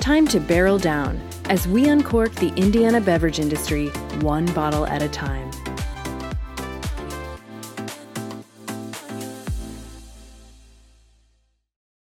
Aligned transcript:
Time 0.00 0.26
to 0.28 0.40
barrel 0.40 0.78
down 0.78 1.20
as 1.46 1.66
we 1.66 1.88
uncork 1.88 2.32
the 2.36 2.54
Indiana 2.54 3.00
beverage 3.00 3.40
industry 3.40 3.88
one 4.20 4.46
bottle 4.52 4.86
at 4.86 5.02
a 5.02 5.08
time. 5.08 5.50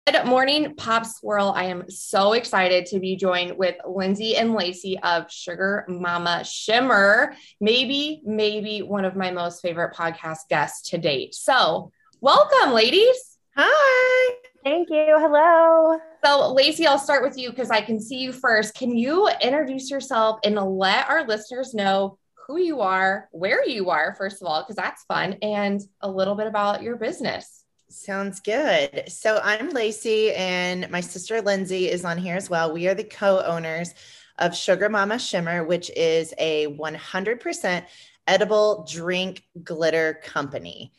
Good 0.07 0.25
morning, 0.25 0.75
Pop 0.75 1.05
Swirl. 1.05 1.53
I 1.55 1.65
am 1.65 1.89
so 1.89 2.33
excited 2.33 2.87
to 2.87 2.99
be 2.99 3.15
joined 3.15 3.57
with 3.57 3.75
Lindsay 3.87 4.35
and 4.35 4.53
Lacey 4.53 4.97
of 4.99 5.31
Sugar 5.31 5.85
Mama 5.87 6.43
Shimmer. 6.43 7.35
Maybe, 7.61 8.21
maybe 8.25 8.81
one 8.81 9.05
of 9.05 9.15
my 9.15 9.31
most 9.31 9.61
favorite 9.61 9.95
podcast 9.95 10.49
guests 10.49 10.89
to 10.89 10.97
date. 10.97 11.35
So, 11.35 11.91
welcome, 12.21 12.73
ladies. 12.73 13.37
Hi. 13.55 14.35
Thank 14.63 14.89
you. 14.89 15.17
Hello. 15.19 15.99
So, 16.23 16.53
Lacey, 16.53 16.87
I'll 16.87 16.97
start 16.97 17.21
with 17.21 17.37
you 17.37 17.49
because 17.49 17.69
I 17.69 17.81
can 17.81 17.99
see 17.99 18.19
you 18.19 18.31
first. 18.31 18.75
Can 18.75 18.95
you 18.95 19.27
introduce 19.41 19.91
yourself 19.91 20.39
and 20.45 20.55
let 20.55 21.09
our 21.09 21.27
listeners 21.27 21.73
know 21.73 22.17
who 22.47 22.57
you 22.57 22.79
are, 22.79 23.27
where 23.31 23.67
you 23.67 23.89
are, 23.89 24.15
first 24.17 24.41
of 24.41 24.47
all, 24.47 24.61
because 24.61 24.77
that's 24.77 25.03
fun, 25.03 25.33
and 25.41 25.81
a 25.99 26.09
little 26.09 26.35
bit 26.35 26.47
about 26.47 26.81
your 26.81 26.95
business? 26.95 27.65
Sounds 27.89 28.39
good. 28.39 29.03
So 29.09 29.41
I'm 29.43 29.69
Lacey, 29.71 30.31
and 30.33 30.89
my 30.89 31.01
sister 31.01 31.41
Lindsay 31.41 31.89
is 31.89 32.05
on 32.05 32.17
here 32.17 32.35
as 32.35 32.49
well. 32.49 32.71
We 32.71 32.87
are 32.87 32.95
the 32.95 33.03
co 33.03 33.43
owners 33.43 33.93
of 34.39 34.55
Sugar 34.55 34.87
Mama 34.87 35.19
Shimmer, 35.19 35.65
which 35.65 35.91
is 35.95 36.33
a 36.37 36.67
100% 36.67 37.85
edible 38.27 38.87
drink 38.89 39.43
glitter 39.61 40.21
company. 40.23 40.93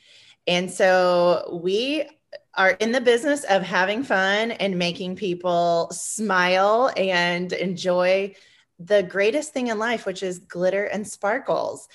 And 0.47 0.71
so 0.71 1.59
we 1.63 2.05
are 2.57 2.71
in 2.71 2.93
the 2.93 3.01
business 3.01 3.45
of 3.45 3.63
having 3.63 4.03
fun 4.03 4.53
and 4.53 4.79
making 4.79 5.17
people 5.17 5.89
smile 5.93 6.93
and 6.97 7.53
enjoy 7.53 8.35
the 8.79 9.03
greatest 9.03 9.53
thing 9.53 9.69
in 9.69 9.79
life, 9.79 10.07
which 10.07 10.23
is 10.23 10.39
glitter 10.41 10.85
and 10.85 11.07
sparkles. 11.07 11.89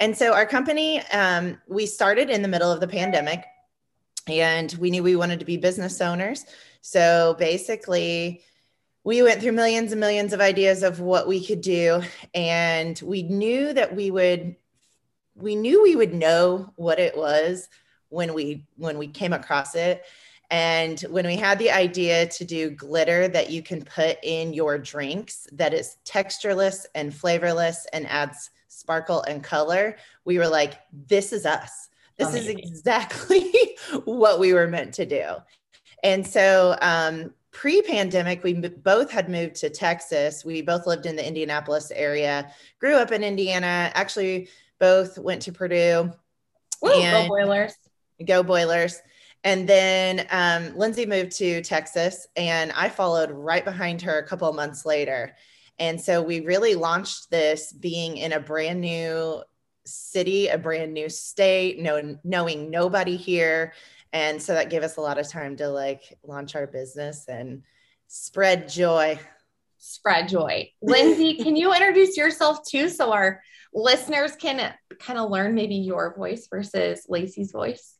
And 0.00 0.16
so 0.16 0.32
our 0.32 0.46
company, 0.46 1.00
um, 1.12 1.60
we 1.68 1.86
started 1.86 2.30
in 2.30 2.42
the 2.42 2.48
middle 2.48 2.70
of 2.70 2.80
the 2.80 2.88
pandemic 2.88 3.44
and 4.26 4.72
we 4.74 4.90
knew 4.90 5.02
we 5.02 5.16
wanted 5.16 5.38
to 5.40 5.44
be 5.44 5.56
business 5.56 6.00
owners. 6.00 6.44
So 6.80 7.36
basically, 7.38 8.42
we 9.04 9.22
went 9.22 9.42
through 9.42 9.52
millions 9.52 9.92
and 9.92 10.00
millions 10.00 10.32
of 10.32 10.40
ideas 10.40 10.82
of 10.82 11.00
what 11.00 11.28
we 11.28 11.44
could 11.44 11.60
do 11.60 12.02
and 12.34 13.00
we 13.04 13.22
knew 13.22 13.72
that 13.72 13.94
we 13.94 14.10
would 14.10 14.56
we 15.36 15.56
knew 15.56 15.82
we 15.82 15.96
would 15.96 16.14
know 16.14 16.72
what 16.76 16.98
it 16.98 17.16
was 17.16 17.68
when 18.14 18.32
we 18.32 18.64
when 18.76 18.98
we 18.98 19.08
came 19.08 19.32
across 19.32 19.74
it 19.74 20.04
and 20.50 21.00
when 21.08 21.26
we 21.26 21.36
had 21.36 21.58
the 21.58 21.70
idea 21.70 22.26
to 22.26 22.44
do 22.44 22.70
glitter 22.70 23.28
that 23.28 23.50
you 23.50 23.62
can 23.62 23.82
put 23.82 24.18
in 24.22 24.52
your 24.52 24.78
drinks 24.78 25.46
that 25.52 25.74
is 25.74 25.96
textureless 26.04 26.86
and 26.94 27.14
flavorless 27.14 27.86
and 27.92 28.06
adds 28.08 28.50
sparkle 28.68 29.22
and 29.22 29.42
color 29.42 29.96
we 30.24 30.38
were 30.38 30.48
like 30.48 30.80
this 31.06 31.32
is 31.32 31.46
us 31.46 31.88
this 32.18 32.30
Amazing. 32.30 32.58
is 32.60 32.70
exactly 32.70 33.52
what 34.04 34.38
we 34.38 34.52
were 34.52 34.68
meant 34.68 34.94
to 34.94 35.06
do. 35.06 35.24
And 36.02 36.26
so, 36.26 36.76
um, 36.80 37.32
pre 37.50 37.82
pandemic, 37.82 38.42
we 38.44 38.54
both 38.54 39.10
had 39.10 39.28
moved 39.28 39.56
to 39.56 39.70
Texas. 39.70 40.44
We 40.44 40.62
both 40.62 40.86
lived 40.86 41.06
in 41.06 41.16
the 41.16 41.26
Indianapolis 41.26 41.90
area, 41.90 42.50
grew 42.78 42.94
up 42.94 43.10
in 43.10 43.24
Indiana, 43.24 43.90
actually, 43.94 44.48
both 44.78 45.18
went 45.18 45.42
to 45.42 45.52
Purdue. 45.52 46.12
Woo, 46.82 46.90
go 46.90 47.28
Boilers. 47.28 47.74
Go 48.24 48.42
Boilers. 48.42 49.00
And 49.44 49.68
then 49.68 50.26
um, 50.30 50.76
Lindsay 50.76 51.04
moved 51.04 51.32
to 51.32 51.60
Texas, 51.62 52.26
and 52.34 52.72
I 52.72 52.88
followed 52.88 53.30
right 53.30 53.64
behind 53.64 54.00
her 54.02 54.18
a 54.18 54.26
couple 54.26 54.48
of 54.48 54.56
months 54.56 54.86
later. 54.86 55.36
And 55.78 56.00
so 56.00 56.22
we 56.22 56.40
really 56.40 56.74
launched 56.74 57.30
this 57.30 57.72
being 57.72 58.16
in 58.16 58.32
a 58.32 58.40
brand 58.40 58.80
new 58.80 59.42
city, 59.84 60.48
a 60.48 60.56
brand 60.56 60.94
new 60.94 61.08
state, 61.08 61.78
no, 61.78 62.18
knowing 62.24 62.70
nobody 62.70 63.16
here. 63.16 63.74
And 64.12 64.40
so 64.40 64.54
that 64.54 64.70
gave 64.70 64.82
us 64.82 64.96
a 64.96 65.00
lot 65.00 65.18
of 65.18 65.28
time 65.28 65.56
to 65.56 65.68
like 65.68 66.16
launch 66.22 66.54
our 66.54 66.66
business 66.66 67.26
and 67.28 67.62
spread 68.06 68.68
joy. 68.68 69.18
Spread 69.78 70.28
joy. 70.28 70.70
Lindsay, 70.80 71.34
can 71.42 71.56
you 71.56 71.74
introduce 71.74 72.16
yourself 72.16 72.66
too 72.66 72.88
so 72.88 73.12
our 73.12 73.42
listeners 73.74 74.36
can 74.36 74.72
kind 75.00 75.18
of 75.18 75.30
learn 75.30 75.54
maybe 75.54 75.74
your 75.74 76.14
voice 76.14 76.46
versus 76.48 77.04
Lacey's 77.08 77.52
voice? 77.52 77.93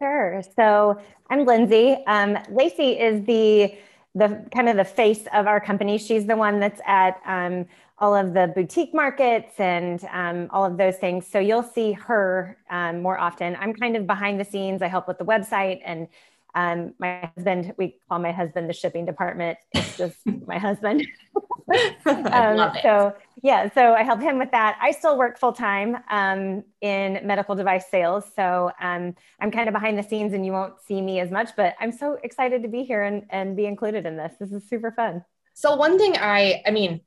Sure. 0.00 0.42
So 0.56 1.00
I'm 1.30 1.46
Lindsay. 1.46 1.96
Um, 2.06 2.38
Lacey 2.50 2.92
is 2.98 3.24
the 3.26 3.74
the 4.14 4.46
kind 4.54 4.68
of 4.68 4.76
the 4.76 4.84
face 4.84 5.26
of 5.34 5.46
our 5.46 5.60
company. 5.60 5.98
She's 5.98 6.26
the 6.26 6.36
one 6.36 6.58
that's 6.58 6.80
at 6.86 7.20
um, 7.26 7.66
all 7.98 8.14
of 8.14 8.32
the 8.32 8.50
boutique 8.54 8.94
markets 8.94 9.60
and 9.60 10.02
um, 10.10 10.48
all 10.50 10.64
of 10.64 10.78
those 10.78 10.96
things. 10.96 11.26
So 11.26 11.38
you'll 11.38 11.62
see 11.62 11.92
her 11.92 12.56
um, 12.70 13.02
more 13.02 13.18
often. 13.18 13.56
I'm 13.60 13.74
kind 13.74 13.94
of 13.94 14.06
behind 14.06 14.40
the 14.40 14.44
scenes. 14.44 14.80
I 14.80 14.86
help 14.88 15.06
with 15.06 15.18
the 15.18 15.24
website 15.26 15.80
and 15.84 16.08
um, 16.54 16.94
my 16.98 17.30
husband, 17.36 17.74
we 17.76 17.98
call 18.08 18.18
my 18.18 18.32
husband 18.32 18.70
the 18.70 18.72
shipping 18.72 19.04
department. 19.04 19.58
It's 19.74 19.98
just 19.98 20.16
my 20.46 20.56
husband. 20.58 21.06
um, 22.06 22.72
so 22.82 23.14
yeah, 23.42 23.68
so 23.74 23.92
I 23.92 24.02
help 24.02 24.20
him 24.20 24.38
with 24.38 24.50
that. 24.52 24.78
I 24.80 24.92
still 24.92 25.18
work 25.18 25.38
full 25.38 25.52
time 25.52 25.96
um, 26.10 26.64
in 26.80 27.20
medical 27.24 27.54
device 27.54 27.86
sales. 27.90 28.24
So 28.34 28.70
um, 28.80 29.14
I'm 29.40 29.50
kind 29.50 29.68
of 29.68 29.72
behind 29.72 29.98
the 29.98 30.02
scenes 30.02 30.32
and 30.32 30.46
you 30.46 30.52
won't 30.52 30.74
see 30.86 31.00
me 31.02 31.20
as 31.20 31.30
much, 31.30 31.50
but 31.56 31.74
I'm 31.80 31.92
so 31.92 32.18
excited 32.22 32.62
to 32.62 32.68
be 32.68 32.84
here 32.84 33.02
and, 33.02 33.24
and 33.30 33.56
be 33.56 33.66
included 33.66 34.06
in 34.06 34.16
this. 34.16 34.32
This 34.38 34.52
is 34.52 34.68
super 34.68 34.92
fun. 34.92 35.24
So 35.54 35.74
one 35.76 35.98
thing 35.98 36.16
I, 36.16 36.62
I 36.66 36.70
mean, 36.70 37.00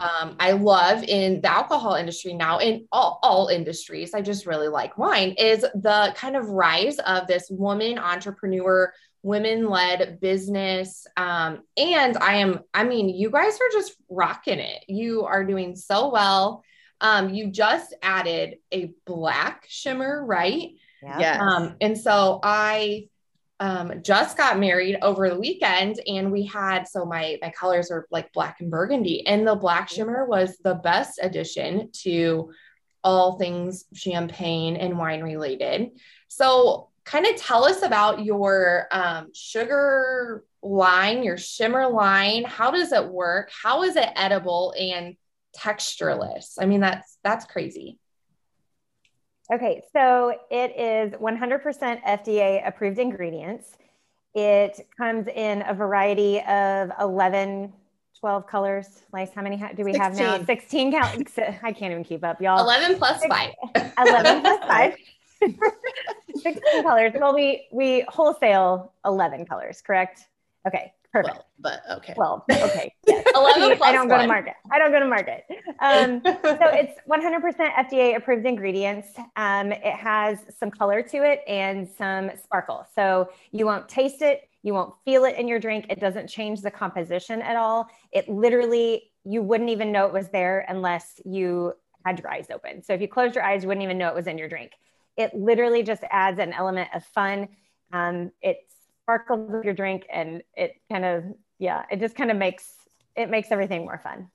um, 0.00 0.36
I 0.40 0.52
love 0.52 1.02
in 1.02 1.40
the 1.42 1.52
alcohol 1.52 1.94
industry 1.94 2.32
now, 2.32 2.58
in 2.58 2.86
all, 2.92 3.18
all 3.22 3.48
industries, 3.48 4.14
I 4.14 4.22
just 4.22 4.46
really 4.46 4.68
like 4.68 4.96
wine, 4.96 5.32
is 5.32 5.60
the 5.60 6.14
kind 6.16 6.36
of 6.36 6.48
rise 6.48 6.98
of 7.00 7.26
this 7.26 7.48
woman 7.50 7.98
entrepreneur, 7.98 8.92
women 9.26 9.68
led 9.68 10.20
business. 10.20 11.04
Um, 11.16 11.62
and 11.76 12.16
I 12.16 12.36
am, 12.36 12.60
I 12.72 12.84
mean, 12.84 13.08
you 13.08 13.28
guys 13.28 13.54
are 13.56 13.72
just 13.72 13.96
rocking 14.08 14.60
it. 14.60 14.84
You 14.86 15.24
are 15.24 15.44
doing 15.44 15.74
so 15.74 16.10
well. 16.10 16.62
Um, 17.00 17.34
you 17.34 17.50
just 17.50 17.92
added 18.02 18.58
a 18.72 18.92
black 19.04 19.66
shimmer, 19.68 20.24
right? 20.24 20.70
Yeah. 21.02 21.38
Um, 21.40 21.74
and 21.80 21.98
so 21.98 22.38
I, 22.42 23.08
um, 23.58 24.02
just 24.02 24.36
got 24.36 24.60
married 24.60 24.98
over 25.02 25.28
the 25.28 25.40
weekend 25.40 25.98
and 26.06 26.30
we 26.30 26.44
had 26.44 26.86
so 26.86 27.06
my 27.06 27.38
my 27.40 27.48
colors 27.50 27.90
are 27.90 28.06
like 28.10 28.30
black 28.34 28.60
and 28.60 28.70
burgundy 28.70 29.26
and 29.26 29.48
the 29.48 29.54
black 29.54 29.88
shimmer 29.88 30.26
was 30.26 30.58
the 30.58 30.74
best 30.74 31.18
addition 31.22 31.90
to 32.02 32.52
all 33.02 33.38
things 33.38 33.86
champagne 33.94 34.76
and 34.76 34.98
wine 34.98 35.22
related 35.22 35.92
so 36.28 36.90
kind 37.06 37.24
of 37.24 37.36
tell 37.36 37.64
us 37.64 37.82
about 37.82 38.22
your 38.24 38.86
um, 38.90 39.28
sugar 39.32 40.44
line 40.62 41.22
your 41.22 41.38
shimmer 41.38 41.88
line 41.88 42.44
how 42.44 42.70
does 42.70 42.92
it 42.92 43.06
work 43.06 43.50
how 43.62 43.82
is 43.82 43.96
it 43.96 44.08
edible 44.16 44.74
and 44.78 45.16
textureless 45.56 46.54
i 46.60 46.66
mean 46.66 46.80
that's 46.80 47.18
that's 47.22 47.46
crazy 47.46 47.98
Okay, 49.52 49.80
so 49.92 50.34
it 50.50 50.72
is 50.76 51.12
100% 51.12 52.02
FDA 52.02 52.66
approved 52.66 52.98
ingredients. 52.98 53.76
It 54.34 54.88
comes 54.98 55.28
in 55.28 55.62
a 55.68 55.72
variety 55.72 56.40
of 56.40 56.90
11, 57.00 57.72
12 58.18 58.46
colors. 58.48 59.02
Lice, 59.12 59.30
how 59.32 59.42
many 59.42 59.56
do 59.76 59.84
we 59.84 59.92
16. 59.92 60.00
have 60.00 60.16
now? 60.16 60.44
16 60.44 60.92
count. 60.92 61.28
I 61.62 61.72
can't 61.72 61.92
even 61.92 62.02
keep 62.02 62.24
up, 62.24 62.40
y'all. 62.40 62.58
11 62.58 62.98
plus 62.98 63.24
five. 63.26 63.52
11 63.98 64.40
plus 64.40 64.60
five. 64.66 64.96
16 65.40 66.82
colors. 66.82 67.12
Well, 67.14 67.34
we, 67.34 67.66
we 67.72 68.04
wholesale 68.08 68.92
11 69.04 69.46
colors, 69.46 69.82
correct? 69.84 70.26
Okay. 70.66 70.92
Perfect. 71.12 71.36
Well, 71.36 71.46
but 71.60 71.98
okay. 71.98 72.14
Well, 72.16 72.44
okay. 72.50 72.92
Yes. 73.06 73.24
11 73.34 73.78
I 73.82 73.92
don't 73.92 74.08
go 74.08 74.18
to 74.20 74.26
market. 74.26 74.54
I 74.70 74.78
don't 74.78 74.90
go 74.90 74.98
to 74.98 75.06
market. 75.06 75.44
Um, 75.80 76.20
so 76.24 76.38
it's 76.42 77.00
100% 77.08 77.72
FDA 77.74 78.16
approved 78.16 78.44
ingredients. 78.44 79.08
Um, 79.36 79.72
it 79.72 79.94
has 79.94 80.40
some 80.58 80.70
color 80.70 81.02
to 81.02 81.18
it 81.18 81.42
and 81.46 81.88
some 81.88 82.30
sparkle. 82.42 82.84
So 82.94 83.30
you 83.52 83.64
won't 83.64 83.88
taste 83.88 84.22
it. 84.22 84.48
You 84.62 84.74
won't 84.74 84.92
feel 85.04 85.24
it 85.24 85.36
in 85.36 85.46
your 85.46 85.60
drink. 85.60 85.86
It 85.88 86.00
doesn't 86.00 86.26
change 86.26 86.60
the 86.60 86.70
composition 86.70 87.40
at 87.40 87.56
all. 87.56 87.88
It 88.10 88.28
literally, 88.28 89.12
you 89.24 89.40
wouldn't 89.40 89.70
even 89.70 89.92
know 89.92 90.06
it 90.06 90.12
was 90.12 90.28
there 90.28 90.66
unless 90.68 91.20
you 91.24 91.72
had 92.04 92.18
your 92.18 92.30
eyes 92.30 92.48
open. 92.52 92.82
So 92.82 92.92
if 92.92 93.00
you 93.00 93.08
closed 93.08 93.34
your 93.34 93.44
eyes, 93.44 93.62
you 93.62 93.68
wouldn't 93.68 93.84
even 93.84 93.96
know 93.96 94.08
it 94.08 94.14
was 94.14 94.26
in 94.26 94.36
your 94.36 94.48
drink. 94.48 94.72
It 95.16 95.34
literally 95.34 95.82
just 95.82 96.02
adds 96.10 96.38
an 96.38 96.52
element 96.52 96.90
of 96.94 97.04
fun. 97.04 97.48
Um, 97.92 98.32
it's 98.42 98.76
sparkles 99.06 99.54
of 99.54 99.64
your 99.64 99.72
drink 99.72 100.04
and 100.12 100.42
it 100.56 100.72
kind 100.90 101.04
of 101.04 101.22
yeah 101.60 101.84
it 101.92 102.00
just 102.00 102.16
kind 102.16 102.28
of 102.28 102.36
makes 102.36 102.72
it 103.14 103.30
makes 103.30 103.52
everything 103.52 103.82
more 103.82 104.00
fun 104.02 104.28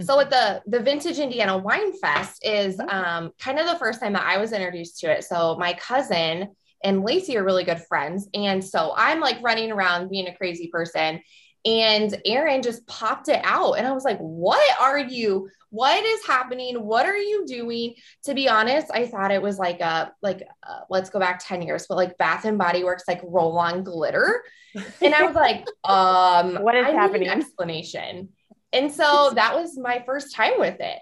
so 0.00 0.16
with 0.16 0.30
the 0.30 0.62
the 0.68 0.78
vintage 0.78 1.18
indiana 1.18 1.58
wine 1.58 1.92
fest 1.98 2.40
is 2.46 2.76
mm-hmm. 2.76 2.88
um, 2.88 3.32
kind 3.40 3.58
of 3.58 3.66
the 3.66 3.76
first 3.76 4.00
time 4.00 4.12
that 4.12 4.24
i 4.24 4.38
was 4.38 4.52
introduced 4.52 5.00
to 5.00 5.10
it 5.10 5.24
so 5.24 5.56
my 5.58 5.72
cousin 5.72 6.48
and 6.84 7.02
lacey 7.02 7.36
are 7.36 7.42
really 7.42 7.64
good 7.64 7.80
friends 7.88 8.28
and 8.34 8.64
so 8.64 8.94
i'm 8.96 9.18
like 9.18 9.42
running 9.42 9.72
around 9.72 10.08
being 10.08 10.28
a 10.28 10.36
crazy 10.36 10.68
person 10.68 11.20
and 11.64 12.20
Aaron 12.26 12.62
just 12.62 12.86
popped 12.86 13.28
it 13.28 13.40
out. 13.42 13.74
And 13.74 13.86
I 13.86 13.92
was 13.92 14.04
like, 14.04 14.18
what 14.18 14.62
are 14.80 14.98
you? 14.98 15.48
What 15.70 16.04
is 16.04 16.26
happening? 16.26 16.84
What 16.84 17.06
are 17.06 17.16
you 17.16 17.46
doing? 17.46 17.94
To 18.24 18.34
be 18.34 18.48
honest, 18.48 18.88
I 18.92 19.06
thought 19.06 19.32
it 19.32 19.42
was 19.42 19.58
like 19.58 19.80
a, 19.80 20.12
like, 20.22 20.46
uh, 20.62 20.80
let's 20.90 21.10
go 21.10 21.18
back 21.18 21.40
10 21.42 21.62
years, 21.62 21.86
but 21.88 21.96
like 21.96 22.18
Bath 22.18 22.44
and 22.44 22.58
Body 22.58 22.84
Works, 22.84 23.04
like 23.08 23.20
roll 23.24 23.58
on 23.58 23.82
glitter. 23.82 24.42
And 25.00 25.14
I 25.14 25.22
was 25.24 25.34
like, 25.34 25.66
um, 25.84 26.62
what 26.62 26.74
is 26.74 26.84
I 26.84 26.90
need 26.90 26.94
an 26.94 26.98
happening? 26.98 27.28
explanation. 27.28 28.28
And 28.72 28.92
so 28.92 29.32
that 29.34 29.54
was 29.54 29.78
my 29.78 30.02
first 30.04 30.34
time 30.34 30.58
with 30.58 30.80
it. 30.80 30.98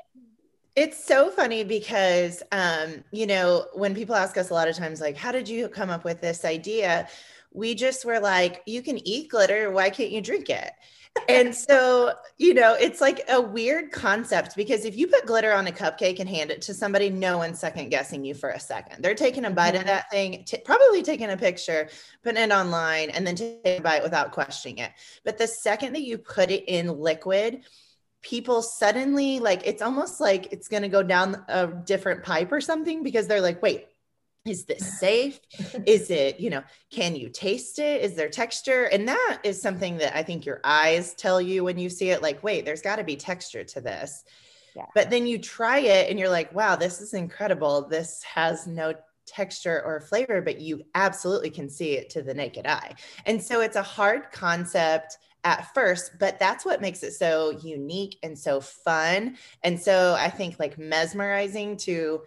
It's 0.75 1.03
so 1.05 1.31
funny 1.31 1.65
because, 1.65 2.43
um, 2.53 3.05
you 3.11 3.27
know, 3.27 3.67
when 3.75 3.95
people 3.95 4.15
ask 4.15 4.39
us 4.39 4.51
a 4.51 4.55
lot 4.55 4.69
of 4.69 4.77
times, 4.77 5.01
like, 5.01 5.17
how 5.17 5.33
did 5.33 5.49
you 5.49 5.69
come 5.69 5.91
up 5.91 6.05
with 6.05 6.21
this 6.21 6.45
idea? 6.47 7.09
We 7.55 7.75
just 7.75 8.05
were 8.05 8.21
like, 8.21 8.63
you 8.67 8.83
can 8.83 9.07
eat 9.07 9.31
glitter. 9.31 9.71
Why 9.71 9.91
can't 9.91 10.11
you 10.11 10.21
drink 10.21 10.49
it? 10.51 10.71
and 11.29 11.55
so, 11.55 12.15
you 12.39 12.55
know, 12.55 12.75
it's 12.75 13.03
like 13.03 13.21
a 13.29 13.39
weird 13.39 13.93
concept 13.93 14.57
because 14.57 14.87
if 14.87 14.97
you 14.97 15.07
put 15.07 15.27
glitter 15.27 15.53
on 15.53 15.67
a 15.67 15.71
cupcake 15.73 16.21
and 16.21 16.29
hand 16.29 16.51
it 16.51 16.63
to 16.63 16.73
somebody, 16.73 17.11
no 17.11 17.37
one's 17.37 17.59
second 17.59 17.91
guessing 17.91 18.25
you 18.25 18.33
for 18.33 18.49
a 18.49 18.59
second. 18.59 19.03
They're 19.05 19.15
taking 19.15 19.45
a 19.45 19.51
bite 19.51 19.75
of 19.75 19.83
Mhm. 19.83 19.87
that 19.87 20.11
thing, 20.11 20.45
t- 20.47 20.63
probably 20.65 21.03
taking 21.03 21.29
a 21.29 21.37
picture, 21.37 21.91
putting 22.25 22.43
it 22.43 22.51
online, 22.51 23.11
and 23.11 23.27
then 23.27 23.37
taking 23.37 23.77
a 23.79 23.81
bite 23.81 24.03
without 24.03 24.33
questioning 24.33 24.79
it. 24.79 24.93
But 25.23 25.37
the 25.37 25.47
second 25.47 25.93
that 25.93 26.03
you 26.03 26.17
put 26.17 26.51
it 26.51 26.65
in 26.67 26.89
liquid, 26.99 27.65
people 28.23 28.63
suddenly 28.63 29.39
like 29.41 29.67
it's 29.67 29.83
almost 29.83 30.21
like 30.21 30.51
it's 30.53 30.69
going 30.69 30.83
to 30.83 30.89
go 30.89 31.03
down 31.03 31.45
a 31.49 31.67
different 31.67 32.23
pipe 32.23 32.53
or 32.53 32.61
something 32.61 33.03
because 33.03 33.27
they're 33.27 33.41
like, 33.43 33.61
wait, 33.61 33.89
is 34.45 34.65
this 34.65 34.99
safe? 34.99 35.41
is 35.87 36.11
it, 36.11 36.41
you 36.41 36.51
know, 36.51 36.63
can 36.91 37.15
you 37.15 37.29
taste 37.29 37.79
it? 37.79 38.03
Is 38.03 38.15
there 38.15 38.29
texture? 38.29 38.85
And 38.85 39.07
that 39.09 39.39
is 39.45 39.61
something 39.61 39.99
that 39.99 40.17
I 40.17 40.23
think 40.23 40.45
your 40.45 40.61
eyes 40.65 41.15
tell 41.15 41.41
you 41.41 41.65
when 41.65 41.79
you 41.79 41.89
see 41.89 42.11
it 42.11 42.23
like, 42.23 42.43
wait, 42.43 42.65
there's 42.65 42.83
got 42.83 42.97
to 42.97 43.05
be 43.05 43.17
texture 43.17 43.65
to 43.65 43.81
this. 43.81 44.25
Yeah. 44.75 44.87
But 44.95 45.11
then 45.11 45.27
you 45.27 45.39
try 45.39 45.79
it 45.81 46.11
and 46.11 46.19
you're 46.19 46.31
like, 46.31 46.55
wow, 46.55 46.77
this 46.77 47.01
is 47.01 47.15
incredible. 47.15 47.89
This 47.89 48.23
has 48.23 48.67
no 48.67 48.95
texture 49.27 49.83
or 49.85 50.01
flavor, 50.01 50.41
but 50.41 50.61
you 50.61 50.83
absolutely 50.95 51.51
can 51.51 51.69
see 51.69 51.93
it 51.93 52.11
to 52.11 52.23
the 52.23 52.35
naked 52.35 52.67
eye. 52.67 52.95
And 53.27 53.43
so 53.43 53.61
it's 53.61 53.77
a 53.77 53.83
hard 53.83 54.33
concept 54.33 55.19
at 55.45 55.73
first, 55.75 56.19
but 56.19 56.39
that's 56.39 56.65
what 56.65 56.81
makes 56.81 57.03
it 57.03 57.13
so 57.13 57.51
unique 57.63 58.19
and 58.23 58.39
so 58.39 58.61
fun. 58.61 59.37
And 59.63 59.81
so 59.81 60.17
I 60.19 60.31
think 60.31 60.59
like 60.59 60.79
mesmerizing 60.79 61.77
to 61.79 62.23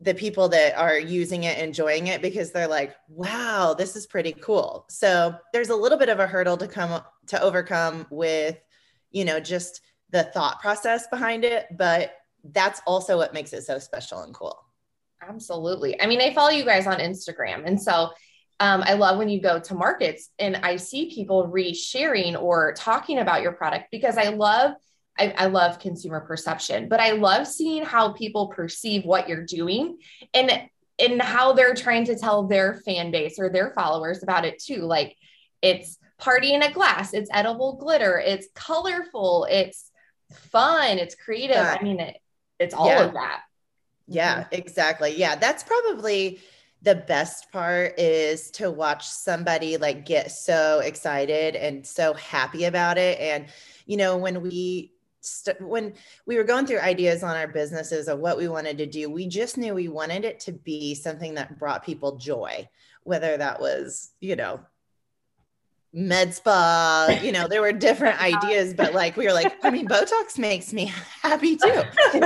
the 0.00 0.14
people 0.14 0.48
that 0.48 0.76
are 0.76 0.98
using 0.98 1.44
it, 1.44 1.58
enjoying 1.58 2.06
it 2.06 2.22
because 2.22 2.52
they're 2.52 2.68
like, 2.68 2.94
wow, 3.08 3.74
this 3.76 3.96
is 3.96 4.06
pretty 4.06 4.32
cool. 4.32 4.86
So 4.88 5.34
there's 5.52 5.70
a 5.70 5.76
little 5.76 5.98
bit 5.98 6.08
of 6.08 6.20
a 6.20 6.26
hurdle 6.26 6.56
to 6.58 6.68
come 6.68 7.02
to 7.26 7.42
overcome 7.42 8.06
with, 8.10 8.56
you 9.10 9.24
know, 9.24 9.40
just 9.40 9.80
the 10.10 10.24
thought 10.24 10.60
process 10.60 11.08
behind 11.08 11.44
it, 11.44 11.66
but 11.76 12.12
that's 12.44 12.80
also 12.86 13.16
what 13.16 13.34
makes 13.34 13.52
it 13.52 13.62
so 13.62 13.78
special 13.78 14.20
and 14.20 14.32
cool. 14.32 14.64
Absolutely. 15.20 16.00
I 16.00 16.06
mean, 16.06 16.20
I 16.20 16.32
follow 16.32 16.50
you 16.50 16.64
guys 16.64 16.86
on 16.86 16.98
Instagram. 16.98 17.66
And 17.66 17.80
so 17.80 18.10
um, 18.60 18.82
I 18.84 18.94
love 18.94 19.18
when 19.18 19.28
you 19.28 19.40
go 19.40 19.58
to 19.58 19.74
markets 19.74 20.30
and 20.38 20.56
I 20.62 20.76
see 20.76 21.12
people 21.12 21.50
resharing 21.52 22.40
or 22.40 22.72
talking 22.74 23.18
about 23.18 23.42
your 23.42 23.52
product 23.52 23.86
because 23.90 24.16
I 24.16 24.28
love, 24.28 24.72
I, 25.18 25.34
I 25.36 25.46
love 25.46 25.78
consumer 25.78 26.20
perception, 26.20 26.88
but 26.88 27.00
I 27.00 27.12
love 27.12 27.46
seeing 27.46 27.84
how 27.84 28.12
people 28.12 28.48
perceive 28.48 29.04
what 29.04 29.28
you're 29.28 29.44
doing 29.44 29.98
and 30.34 30.50
and 31.00 31.22
how 31.22 31.52
they're 31.52 31.74
trying 31.74 32.04
to 32.06 32.16
tell 32.16 32.48
their 32.48 32.74
fan 32.74 33.10
base 33.10 33.38
or 33.38 33.48
their 33.48 33.70
followers 33.70 34.22
about 34.22 34.44
it 34.44 34.58
too. 34.60 34.82
Like 34.82 35.16
it's 35.62 35.98
party 36.18 36.54
in 36.54 36.62
a 36.62 36.72
glass, 36.72 37.14
it's 37.14 37.30
edible 37.32 37.76
glitter, 37.76 38.18
it's 38.18 38.48
colorful, 38.54 39.46
it's 39.48 39.90
fun, 40.32 40.98
it's 40.98 41.14
creative. 41.14 41.56
Yeah. 41.56 41.76
I 41.78 41.82
mean, 41.84 42.00
it, 42.00 42.16
it's 42.58 42.74
all 42.74 42.88
Yeah. 42.88 43.04
of 43.04 43.12
that. 43.14 43.42
Yeah, 44.08 44.46
exactly. 44.50 45.14
Yeah, 45.16 45.36
that's 45.36 45.62
probably 45.62 46.40
the 46.82 46.94
best 46.94 47.52
part 47.52 47.98
is 47.98 48.50
to 48.52 48.70
watch 48.70 49.06
somebody 49.06 49.76
like 49.76 50.06
get 50.06 50.30
so 50.32 50.80
excited 50.80 51.54
and 51.56 51.86
so 51.86 52.14
happy 52.14 52.64
about 52.64 52.98
it. 52.98 53.20
And 53.20 53.46
you 53.86 53.96
know, 53.96 54.16
when 54.16 54.42
we 54.42 54.92
st- 55.28 55.60
when 55.60 55.94
we 56.26 56.36
were 56.36 56.44
going 56.44 56.66
through 56.66 56.80
ideas 56.80 57.22
on 57.22 57.36
our 57.36 57.48
businesses 57.48 58.08
of 58.08 58.18
what 58.18 58.38
we 58.38 58.48
wanted 58.48 58.78
to 58.78 58.86
do, 58.86 59.10
we 59.10 59.26
just 59.26 59.58
knew 59.58 59.74
we 59.74 59.88
wanted 59.88 60.24
it 60.24 60.40
to 60.40 60.52
be 60.52 60.94
something 60.94 61.34
that 61.34 61.58
brought 61.58 61.84
people 61.84 62.16
joy, 62.16 62.68
whether 63.02 63.36
that 63.36 63.60
was, 63.60 64.10
you 64.20 64.36
know, 64.36 64.60
med 65.92 66.34
spa, 66.34 67.18
you 67.22 67.32
know, 67.32 67.48
there 67.48 67.62
were 67.62 67.72
different 67.72 68.20
ideas, 68.22 68.74
but 68.74 68.92
like 68.92 69.16
we 69.16 69.26
were 69.26 69.32
like, 69.32 69.54
I 69.64 69.70
mean, 69.70 69.88
Botox 69.88 70.38
makes 70.38 70.72
me 70.72 70.86
happy 71.22 71.56
too. 71.56 71.82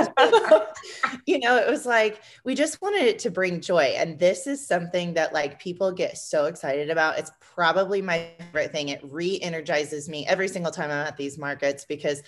you 1.25 1.39
know, 1.39 1.57
it 1.57 1.69
was 1.69 1.85
like 1.85 2.21
we 2.43 2.55
just 2.55 2.81
wanted 2.81 3.03
it 3.03 3.19
to 3.19 3.31
bring 3.31 3.61
joy. 3.61 3.95
And 3.97 4.19
this 4.19 4.47
is 4.47 4.65
something 4.65 5.13
that 5.13 5.33
like 5.33 5.59
people 5.59 5.91
get 5.91 6.17
so 6.17 6.45
excited 6.45 6.89
about. 6.89 7.17
It's 7.17 7.31
probably 7.39 8.01
my 8.01 8.29
favorite 8.39 8.71
thing. 8.71 8.89
It 8.89 9.01
re-energizes 9.03 10.09
me 10.09 10.27
every 10.27 10.47
single 10.47 10.71
time 10.71 10.91
I'm 10.91 11.07
at 11.07 11.17
these 11.17 11.37
markets 11.37 11.85
because 11.85 12.21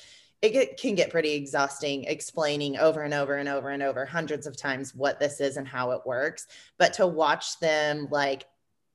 it 0.46 0.54
get, 0.54 0.78
can 0.78 0.96
get 0.96 1.10
pretty 1.10 1.34
exhausting 1.34 2.04
explaining 2.06 2.78
over 2.78 3.02
and 3.02 3.14
over 3.14 3.36
and 3.36 3.50
over 3.50 3.70
and 3.70 3.84
over 3.84 4.06
hundreds 4.06 4.48
of 4.48 4.58
times 4.58 4.94
what 4.94 5.20
this 5.20 5.42
is 5.42 5.58
and 5.58 5.68
how 5.68 5.92
it 5.92 6.02
works. 6.06 6.48
But 6.78 6.94
to 6.94 7.08
watch 7.08 7.60
them 7.60 8.08
like 8.12 8.46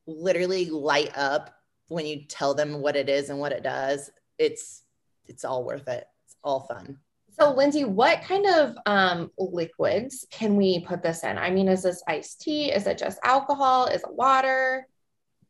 literally 0.07 0.71
light 0.71 1.11
up 1.17 1.55
when 1.89 2.07
you 2.07 2.25
tell 2.29 2.55
them 2.55 2.81
what 2.81 2.97
it 2.97 3.09
is 3.09 3.31
and 3.31 3.39
what 3.39 3.53
it 3.53 3.63
does, 3.63 4.11
it's 4.39 4.83
it's 5.27 5.45
all 5.45 5.65
worth 5.65 5.89
it. 5.89 6.07
It's 6.27 6.37
all 6.43 6.61
fun. 6.61 6.99
So, 7.39 7.53
Lindsay, 7.53 7.85
what 7.85 8.23
kind 8.23 8.47
of 8.47 8.77
um, 8.87 9.31
liquids 9.39 10.27
can 10.31 10.57
we 10.57 10.81
put 10.81 11.03
this 11.03 11.25
in? 11.25 11.39
I 11.39 11.51
mean, 11.51 11.69
is 11.69 11.83
this 11.83 12.03
iced 12.07 12.41
tea? 12.41 12.71
Is 12.71 12.87
it 12.87 12.99
just 12.99 13.19
alcohol? 13.25 13.87
Is 13.87 14.03
it 14.03 14.13
water? 14.13 14.87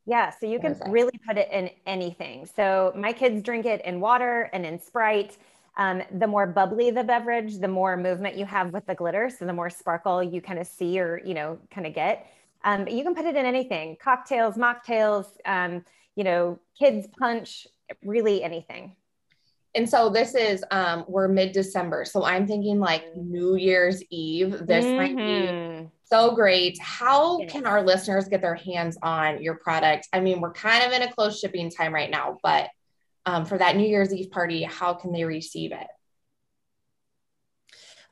Yeah, 0.07 0.31
so 0.31 0.47
you 0.47 0.59
What 0.59 0.79
can 0.81 0.93
really 0.93 1.19
put 1.27 1.39
it 1.39 1.51
in 1.53 1.71
anything. 1.87 2.47
So 2.47 2.93
my 2.97 3.13
kids 3.13 3.43
drink 3.43 3.67
it 3.67 3.85
in 3.85 4.01
water 4.01 4.51
and 4.53 4.65
in 4.65 4.81
Sprite. 4.81 5.37
Um, 5.77 6.03
the 6.19 6.27
more 6.27 6.47
bubbly 6.47 6.91
the 6.91 7.05
beverage, 7.05 7.59
the 7.59 7.69
more 7.69 7.97
movement 7.97 8.37
you 8.37 8.45
have 8.45 8.73
with 8.73 8.87
the 8.87 8.95
glitter. 8.95 9.31
So 9.31 9.47
the 9.47 9.53
more 9.53 9.71
sparkle 9.71 10.23
you 10.23 10.41
kind 10.41 10.59
of 10.59 10.67
see 10.67 10.99
or, 11.01 11.21
you 11.25 11.35
know, 11.35 11.59
kind 11.71 11.87
of 11.87 11.95
get. 11.95 12.27
Um, 12.65 12.87
you 12.89 13.03
can 13.03 13.15
put 13.15 13.25
it 13.25 13.37
in 13.37 13.47
anything 13.47 13.97
cocktails, 14.03 14.57
mocktails, 14.57 15.27
um, 15.47 15.85
you 16.17 16.25
know, 16.25 16.59
kids 16.79 17.07
punch, 17.19 17.67
really 18.03 18.43
anything. 18.43 18.97
And 19.75 19.89
so 19.89 20.11
this 20.11 20.35
is 20.35 20.65
um, 20.73 21.05
we're 21.07 21.29
mid 21.29 21.53
December, 21.53 22.05
so 22.05 22.25
I'm 22.25 22.47
thinking 22.47 22.81
like 22.81 23.05
New 23.17 23.55
Year's 23.55 24.03
Eve. 24.11 24.67
This 24.67 24.93
might 24.97 25.17
be 25.17 25.47
Mhm. 25.47 25.91
so 26.03 26.35
great. 26.35 26.77
How 26.81 27.39
Yes. 27.39 27.53
can 27.53 27.67
our 27.67 27.81
listeners 27.81 28.27
get 28.27 28.43
their 28.43 28.57
hands 28.57 28.99
on 29.01 29.41
your 29.41 29.55
product? 29.55 30.09
I 30.13 30.19
mean, 30.19 30.41
we're 30.41 30.53
kind 30.53 30.83
of 30.85 30.93
in 30.93 31.03
a 31.03 31.13
close 31.13 31.39
shipping 31.39 31.71
time 31.71 31.95
right 31.95 32.11
now, 32.11 32.39
but 32.43 32.69
um, 33.27 33.45
for 33.45 33.59
that 33.59 33.77
New 33.77 33.87
Year's 33.87 34.13
Eve 34.13 34.31
party, 34.31 34.63
how 34.63 34.95
can 34.95 35.13
they 35.13 35.25
receive 35.25 35.73
it? 35.73 35.87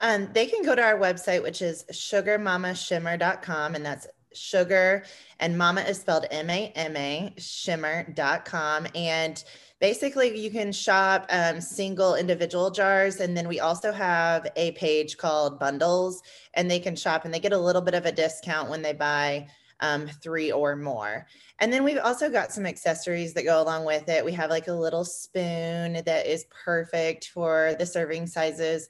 Um, 0.01 0.29
they 0.33 0.47
can 0.47 0.63
go 0.63 0.75
to 0.75 0.83
our 0.83 0.99
website, 0.99 1.43
which 1.43 1.61
is 1.61 1.85
sugarmamashimmer.com, 1.93 3.75
and 3.75 3.85
that's 3.85 4.07
sugar 4.33 5.05
and 5.41 5.57
mama 5.57 5.81
is 5.83 5.99
spelled 5.99 6.27
m-a-m-a 6.31 7.35
shimmer.com 7.39 8.87
and 8.95 9.43
basically 9.81 10.39
you 10.39 10.51
can 10.51 10.71
shop 10.73 11.27
um, 11.31 11.61
single 11.61 12.15
individual 12.15 12.71
jars 12.71 13.21
and 13.21 13.37
then 13.37 13.49
we 13.49 13.61
also 13.61 13.91
have 13.93 14.47
a 14.57 14.73
page 14.73 15.17
called 15.17 15.59
bundles 15.59 16.23
and 16.55 16.71
they 16.71 16.79
can 16.79 16.95
shop 16.95 17.25
and 17.25 17.33
they 17.33 17.41
get 17.41 17.53
a 17.53 17.59
little 17.59 17.83
bit 17.83 17.95
of 17.95 18.07
a 18.07 18.13
discount 18.13 18.69
when 18.69 18.83
they 18.83 18.93
buy 18.93 19.47
um, 19.81 20.09
three 20.23 20.51
or 20.51 20.77
more 20.77 21.27
and 21.61 21.73
then 21.73 21.85
we've 21.85 22.01
also 22.03 22.29
got 22.31 22.53
some 22.53 22.67
accessories 22.67 23.35
that 23.35 23.45
go 23.45 23.63
along 23.63 23.85
with 23.85 24.09
it 24.09 24.25
we 24.25 24.33
have 24.33 24.51
like 24.51 24.69
a 24.69 24.73
little 24.73 25.05
spoon 25.05 26.03
that 26.05 26.27
is 26.27 26.47
perfect 26.65 27.29
for 27.29 27.75
the 27.79 27.87
serving 27.87 28.27
sizes 28.27 28.89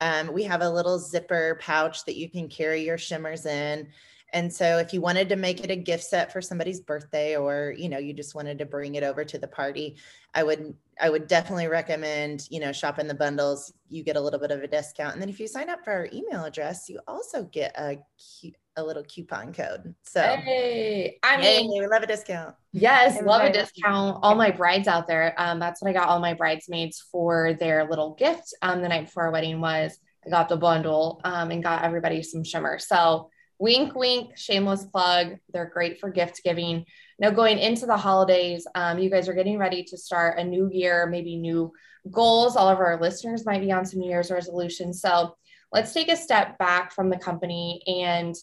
um, 0.00 0.32
we 0.32 0.42
have 0.44 0.62
a 0.62 0.70
little 0.70 0.98
zipper 0.98 1.58
pouch 1.60 2.04
that 2.04 2.16
you 2.16 2.28
can 2.28 2.48
carry 2.48 2.84
your 2.84 2.98
shimmers 2.98 3.46
in. 3.46 3.88
And 4.32 4.52
so 4.52 4.78
if 4.78 4.92
you 4.92 5.00
wanted 5.00 5.28
to 5.30 5.36
make 5.36 5.62
it 5.62 5.70
a 5.70 5.76
gift 5.76 6.04
set 6.04 6.32
for 6.32 6.42
somebody's 6.42 6.80
birthday 6.80 7.36
or, 7.36 7.74
you 7.78 7.88
know, 7.88 7.98
you 7.98 8.12
just 8.12 8.34
wanted 8.34 8.58
to 8.58 8.66
bring 8.66 8.96
it 8.96 9.04
over 9.04 9.24
to 9.24 9.38
the 9.38 9.46
party, 9.46 9.96
I 10.34 10.42
would 10.42 10.74
I 11.00 11.10
would 11.10 11.26
definitely 11.26 11.68
recommend, 11.68 12.48
you 12.50 12.58
know, 12.58 12.72
shopping 12.72 13.06
the 13.06 13.14
bundles. 13.14 13.72
You 13.88 14.02
get 14.02 14.16
a 14.16 14.20
little 14.20 14.40
bit 14.40 14.50
of 14.50 14.62
a 14.62 14.66
discount. 14.66 15.12
And 15.12 15.22
then 15.22 15.28
if 15.28 15.38
you 15.38 15.46
sign 15.46 15.70
up 15.70 15.84
for 15.84 15.92
our 15.92 16.08
email 16.12 16.44
address, 16.44 16.88
you 16.88 17.00
also 17.06 17.44
get 17.44 17.74
a 17.78 17.98
a 18.76 18.84
little 18.84 19.02
coupon 19.04 19.52
code. 19.52 19.94
So 20.02 20.20
Hey, 20.20 21.18
I 21.22 21.40
hey, 21.40 21.62
mean, 21.62 21.80
we 21.80 21.86
love 21.86 22.02
a 22.02 22.06
discount. 22.06 22.54
Yes, 22.72 23.20
love 23.22 23.42
a 23.42 23.52
discount. 23.52 24.18
All 24.22 24.34
my 24.34 24.50
brides 24.50 24.86
out 24.86 25.06
there. 25.06 25.34
Um, 25.38 25.58
that's 25.58 25.80
what 25.80 25.88
I 25.88 25.94
got 25.94 26.08
all 26.08 26.20
my 26.20 26.34
bridesmaids 26.34 27.02
for 27.10 27.54
their 27.54 27.88
little 27.88 28.14
gift 28.14 28.54
um, 28.62 28.82
the 28.82 28.88
night 28.88 29.06
before 29.06 29.24
our 29.24 29.32
wedding 29.32 29.60
was. 29.60 29.98
I 30.26 30.30
got 30.30 30.48
the 30.48 30.56
bundle 30.56 31.20
um, 31.24 31.50
and 31.50 31.62
got 31.62 31.84
everybody 31.84 32.22
some 32.22 32.44
shimmer. 32.44 32.78
So 32.78 33.30
wink, 33.58 33.94
wink, 33.94 34.36
shameless 34.36 34.84
plug. 34.84 35.36
They're 35.52 35.70
great 35.72 35.98
for 35.98 36.10
gift 36.10 36.42
giving. 36.44 36.84
Now, 37.18 37.30
going 37.30 37.58
into 37.58 37.86
the 37.86 37.96
holidays, 37.96 38.66
um, 38.74 38.98
you 38.98 39.08
guys 39.08 39.28
are 39.28 39.34
getting 39.34 39.58
ready 39.58 39.84
to 39.84 39.96
start 39.96 40.38
a 40.38 40.44
new 40.44 40.68
year, 40.70 41.06
maybe 41.06 41.36
new 41.36 41.72
goals. 42.10 42.56
All 42.56 42.68
of 42.68 42.78
our 42.78 43.00
listeners 43.00 43.46
might 43.46 43.62
be 43.62 43.72
on 43.72 43.86
some 43.86 44.00
New 44.00 44.10
Year's 44.10 44.30
resolutions. 44.30 45.00
So 45.00 45.36
let's 45.72 45.94
take 45.94 46.10
a 46.10 46.16
step 46.16 46.58
back 46.58 46.92
from 46.92 47.08
the 47.08 47.18
company 47.18 47.82
and 47.86 48.34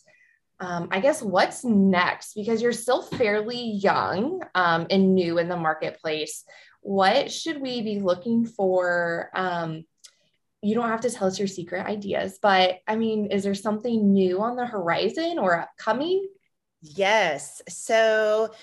um, 0.64 0.88
I 0.92 1.02
guess 1.02 1.22
what's 1.22 1.66
next? 1.66 2.36
Because 2.36 2.62
you're 2.62 2.72
still 2.72 3.02
fairly 3.02 3.72
young 3.72 4.42
um, 4.56 4.88
and 4.90 5.14
new 5.14 5.38
in 5.38 5.50
the 5.50 5.58
marketplace. 5.58 6.46
What 6.80 7.30
should 7.30 7.60
we 7.62 7.82
be 7.82 8.00
looking 8.00 8.46
for? 8.46 9.30
Um, 9.36 9.84
you 10.62 10.74
don't 10.74 10.88
have 10.88 11.02
to 11.02 11.10
tell 11.10 11.28
us 11.28 11.38
your 11.38 11.50
secret 11.50 11.86
ideas, 11.86 12.40
but 12.42 12.80
I 12.88 12.96
mean, 12.96 13.26
is 13.26 13.44
there 13.44 13.56
something 13.56 14.14
new 14.14 14.42
on 14.42 14.56
the 14.56 14.66
horizon 14.66 15.38
or 15.38 15.60
upcoming? 15.60 16.26
Yes. 16.82 17.62
So 17.68 18.54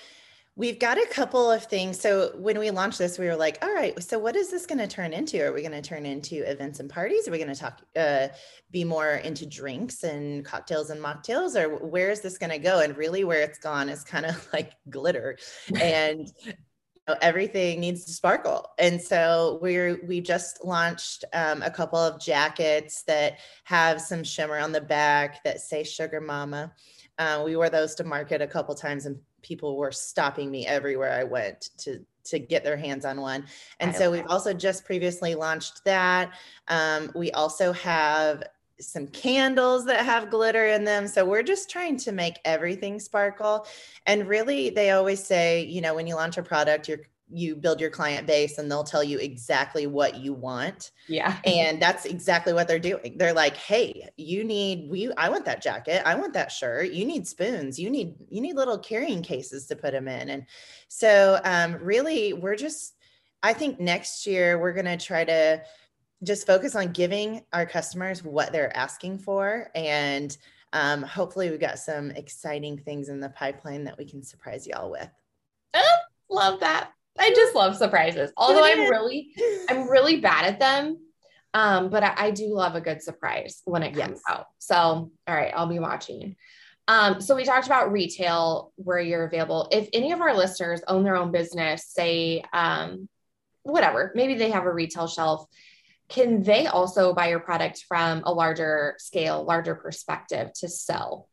we've 0.61 0.79
got 0.79 0.99
a 0.99 1.07
couple 1.07 1.51
of 1.51 1.65
things. 1.65 1.99
So 1.99 2.33
when 2.37 2.59
we 2.59 2.71
launched 2.71 2.99
this, 2.99 3.19
we 3.19 3.25
were 3.25 3.35
like, 3.35 3.57
all 3.63 3.73
right, 3.73 4.01
so 4.03 4.19
what 4.19 4.37
is 4.37 4.51
this 4.51 4.67
going 4.67 4.77
to 4.77 4.87
turn 4.87 5.15
into? 5.15 5.41
Are 5.43 5.55
we 5.55 5.63
going 5.63 5.73
to 5.73 5.81
turn 5.81 6.05
into 6.05 6.49
events 6.49 6.81
and 6.81 6.91
parties? 6.91 7.27
Are 7.27 7.31
we 7.31 7.39
going 7.39 7.53
to 7.53 7.59
talk, 7.59 7.81
uh, 7.97 8.29
be 8.71 8.85
more 8.85 9.13
into 9.13 9.47
drinks 9.47 10.03
and 10.05 10.45
cocktails 10.45 10.91
and 10.91 11.03
mocktails? 11.03 11.57
Or 11.59 11.87
where 11.87 12.11
is 12.11 12.21
this 12.21 12.37
going 12.37 12.51
to 12.51 12.59
go? 12.59 12.81
And 12.81 12.95
really, 12.95 13.25
where 13.25 13.41
it's 13.41 13.59
gone 13.59 13.89
is 13.89 14.05
kind 14.05 14.27
of 14.27 14.47
like 14.53 14.73
glitter. 14.91 15.39
And 15.81 16.31
everything 17.23 17.81
needs 17.81 18.05
to 18.05 18.13
sparkle 18.13 18.65
and 18.79 19.03
so 19.03 19.59
we're 19.61 20.01
we 20.07 20.21
just 20.21 20.65
launched 20.65 21.25
um, 21.33 21.61
a 21.63 21.71
couple 21.71 21.99
of 21.99 22.21
jackets 22.21 23.03
that 23.03 23.39
have 23.65 24.01
some 24.01 24.23
shimmer 24.23 24.59
on 24.59 24.71
the 24.71 24.81
back 24.81 25.43
that 25.43 25.61
say 25.61 25.83
sugar 25.83 26.21
mama 26.21 26.73
uh, 27.19 27.43
we 27.45 27.57
wore 27.57 27.69
those 27.69 27.97
to 27.97 28.05
market 28.05 28.41
a 28.41 28.47
couple 28.47 28.73
times 28.77 29.07
and 29.07 29.19
people 29.43 29.77
were 29.77 29.93
stopping 29.93 30.51
me 30.51 30.67
everywhere 30.67 31.13
i 31.13 31.25
went 31.25 31.71
to 31.79 32.05
to 32.23 32.39
get 32.39 32.63
their 32.63 32.77
hands 32.77 33.05
on 33.05 33.21
one 33.21 33.45
and 33.81 33.95
so 33.95 34.11
we've 34.11 34.27
also 34.29 34.53
just 34.53 34.85
previously 34.85 35.35
launched 35.35 35.83
that 35.85 36.33
um, 36.69 37.11
we 37.15 37.33
also 37.33 37.73
have 37.73 38.43
some 38.81 39.07
candles 39.09 39.85
that 39.85 40.05
have 40.05 40.31
glitter 40.31 40.67
in 40.67 40.85
them. 40.85 41.07
So 41.07 41.25
we're 41.25 41.43
just 41.43 41.71
trying 41.71 41.97
to 41.99 42.13
make 42.13 42.39
everything 42.45 42.99
sparkle. 42.99 43.67
And 44.07 44.27
really, 44.27 44.71
they 44.71 44.91
always 44.91 45.23
say, 45.23 45.65
you 45.65 45.81
know, 45.81 45.95
when 45.95 46.07
you 46.07 46.15
launch 46.15 46.39
a 46.39 46.43
product, 46.43 46.89
you're 46.89 47.01
you 47.33 47.57
build 47.57 47.81
your 47.81 47.91
client 47.91 48.27
base 48.27 48.59
and 48.59 48.71
they'll 48.71 48.85
tell 48.85 49.05
you 49.05 49.19
exactly 49.19 49.87
what 49.87 50.17
you 50.17 50.33
want. 50.33 50.91
Yeah. 51.07 51.39
And 51.45 51.81
that's 51.81 52.05
exactly 52.05 52.53
what 52.53 52.69
they're 52.69 52.79
doing. 52.79 53.17
They're 53.17 53.33
like, 53.33 53.57
"Hey, 53.57 54.09
you 54.17 54.45
need 54.45 54.91
we 54.91 55.13
I 55.17 55.29
want 55.29 55.45
that 55.45 55.63
jacket. 55.63 56.03
I 56.05 56.15
want 56.15 56.35
that 56.35 56.53
shirt. 56.53 56.91
You 56.91 57.05
need 57.05 57.27
spoons. 57.27 57.79
You 57.79 57.91
need 57.91 58.15
you 58.29 58.41
need 58.41 58.57
little 58.57 58.79
carrying 58.79 59.23
cases 59.23 59.67
to 59.67 59.77
put 59.77 59.93
them 59.93 60.09
in." 60.09 60.31
And 60.31 60.47
so 60.89 61.41
um 61.45 61.77
really 61.81 62.33
we're 62.33 62.57
just 62.57 62.95
I 63.43 63.53
think 63.53 63.81
next 63.81 64.27
year 64.27 64.59
we're 64.59 64.73
going 64.73 64.85
to 64.87 64.97
try 64.97 65.25
to 65.25 65.63
just 66.23 66.47
focus 66.47 66.75
on 66.75 66.93
giving 66.93 67.43
our 67.53 67.65
customers 67.65 68.23
what 68.23 68.53
they're 68.53 68.77
asking 68.77 69.19
for 69.19 69.71
and 69.75 70.37
um, 70.73 71.03
hopefully 71.03 71.51
we've 71.51 71.59
got 71.59 71.79
some 71.79 72.13
exciting 72.13 72.79
things 72.79 73.09
in 73.09 73.19
the 73.19 73.31
pipeline 73.31 73.85
that 73.85 73.99
we 73.99 74.05
can 74.05 74.23
surprise 74.23 74.67
y'all 74.67 74.91
with 74.91 75.09
oh, 75.75 75.97
love 76.29 76.61
that 76.61 76.93
i 77.21 77.31
just 77.31 77.55
love 77.55 77.77
surprises 77.77 78.33
although 78.37 78.65
i'm 78.65 78.89
really 78.91 79.33
i'm 79.69 79.89
really 79.89 80.21
bad 80.21 80.45
at 80.47 80.59
them 80.59 80.99
um, 81.53 81.91
but 81.91 82.05
I, 82.05 82.15
I, 82.17 82.31
do 82.31 82.55
love 82.55 82.77
a 82.77 82.81
good 82.81 83.03
surprise 83.03 83.61
when 83.65 83.83
it 83.83 83.97
comes 83.97 84.21
yes. 84.21 84.23
out 84.29 84.47
so 84.59 84.77
all 84.79 85.11
right 85.27 85.53
i'll 85.55 85.67
be 85.67 85.79
watching 85.79 86.37
um, 86.89 87.21
so 87.21 87.37
we 87.37 87.45
talked 87.45 87.67
about 87.67 87.93
retail 87.93 88.73
where 88.77 89.01
you're 89.01 89.25
available 89.25 89.69
if 89.71 89.89
any 89.93 90.13
of 90.13 90.21
our 90.21 90.35
listeners 90.35 90.81
own 90.87 91.05
their 91.05 91.17
own 91.17 91.33
business 91.33 91.87
say 91.87 92.45
um, 92.53 93.09
whatever 93.63 94.13
maybe 94.15 94.35
they 94.35 94.51
have 94.51 94.65
a 94.65 94.73
retail 94.73 95.09
shelf 95.09 95.47
can 96.11 96.43
they 96.43 96.67
also 96.67 97.15
buy 97.15 97.29
your 97.29 97.39
product 97.39 97.85
from 97.87 98.23
a 98.25 98.33
larger 98.33 98.97
scale, 98.99 99.45
larger 99.45 99.77
perspective 99.77 100.53
to 100.55 100.69
sell? 100.69 101.29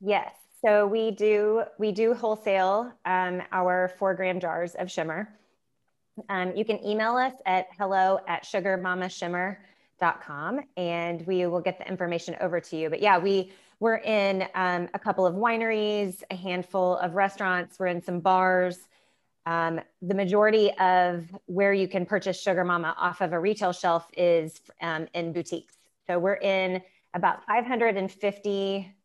Yes. 0.00 0.34
So 0.66 0.84
we 0.84 1.12
do 1.12 1.62
we 1.78 1.92
do 1.92 2.12
wholesale 2.12 2.92
um, 3.04 3.40
our 3.52 3.92
four 4.00 4.14
gram 4.14 4.40
jars 4.40 4.74
of 4.74 4.90
shimmer. 4.90 5.32
Um, 6.28 6.56
you 6.56 6.64
can 6.64 6.84
email 6.84 7.14
us 7.14 7.34
at 7.46 7.68
hello 7.78 8.18
at 8.26 8.42
sugarmamashimmer.com 8.42 10.60
and 10.76 11.24
we 11.24 11.46
will 11.46 11.60
get 11.60 11.78
the 11.78 11.88
information 11.88 12.34
over 12.40 12.58
to 12.58 12.76
you. 12.76 12.90
But 12.90 13.00
yeah, 13.00 13.16
we 13.16 13.52
we're 13.78 13.98
in 13.98 14.48
um, 14.56 14.88
a 14.92 14.98
couple 14.98 15.24
of 15.24 15.36
wineries, 15.36 16.24
a 16.32 16.34
handful 16.34 16.96
of 16.96 17.14
restaurants, 17.14 17.78
we're 17.78 17.86
in 17.86 18.02
some 18.02 18.18
bars. 18.18 18.88
Um, 19.46 19.78
the 20.02 20.14
majority 20.14 20.72
of 20.80 21.28
where 21.46 21.74
you 21.74 21.86
can 21.86 22.04
purchase 22.04 22.42
Sugar 22.42 22.64
Mama 22.64 22.92
off 22.98 23.20
of 23.20 23.32
a 23.32 23.38
retail 23.38 23.72
shelf 23.72 24.08
is 24.16 24.60
um, 24.82 25.06
in 25.14 25.32
boutiques. 25.32 25.74
So 26.08 26.18
we're 26.18 26.34
in 26.34 26.82
about 27.14 27.46
550, 27.46 28.95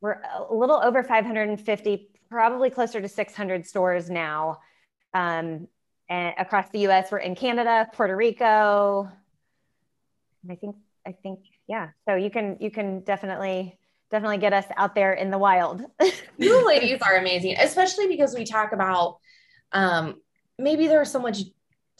we're 0.00 0.20
a 0.34 0.54
little 0.54 0.80
over 0.82 1.02
550, 1.02 2.08
probably 2.28 2.70
closer 2.70 3.00
to 3.00 3.08
600 3.08 3.66
stores 3.66 4.08
now. 4.08 4.60
Um, 5.12 5.68
and 6.08 6.34
across 6.38 6.68
the 6.70 6.86
US, 6.88 7.12
we're 7.12 7.18
in 7.18 7.34
Canada, 7.34 7.88
Puerto 7.92 8.16
Rico. 8.16 9.10
I 10.48 10.54
think, 10.54 10.76
I 11.06 11.12
think, 11.12 11.40
yeah. 11.66 11.90
So 12.08 12.14
you 12.14 12.30
can, 12.30 12.56
you 12.60 12.70
can 12.70 13.00
definitely, 13.00 13.78
definitely 14.10 14.38
get 14.38 14.52
us 14.52 14.64
out 14.76 14.94
there 14.94 15.12
in 15.12 15.30
the 15.30 15.38
wild. 15.38 15.82
you 16.38 16.66
ladies 16.66 17.00
are 17.02 17.16
amazing, 17.16 17.56
especially 17.58 18.08
because 18.08 18.34
we 18.34 18.44
talk 18.44 18.72
about 18.72 19.18
um, 19.72 20.20
maybe 20.58 20.86
there's 20.86 21.10
so 21.10 21.20
much 21.20 21.42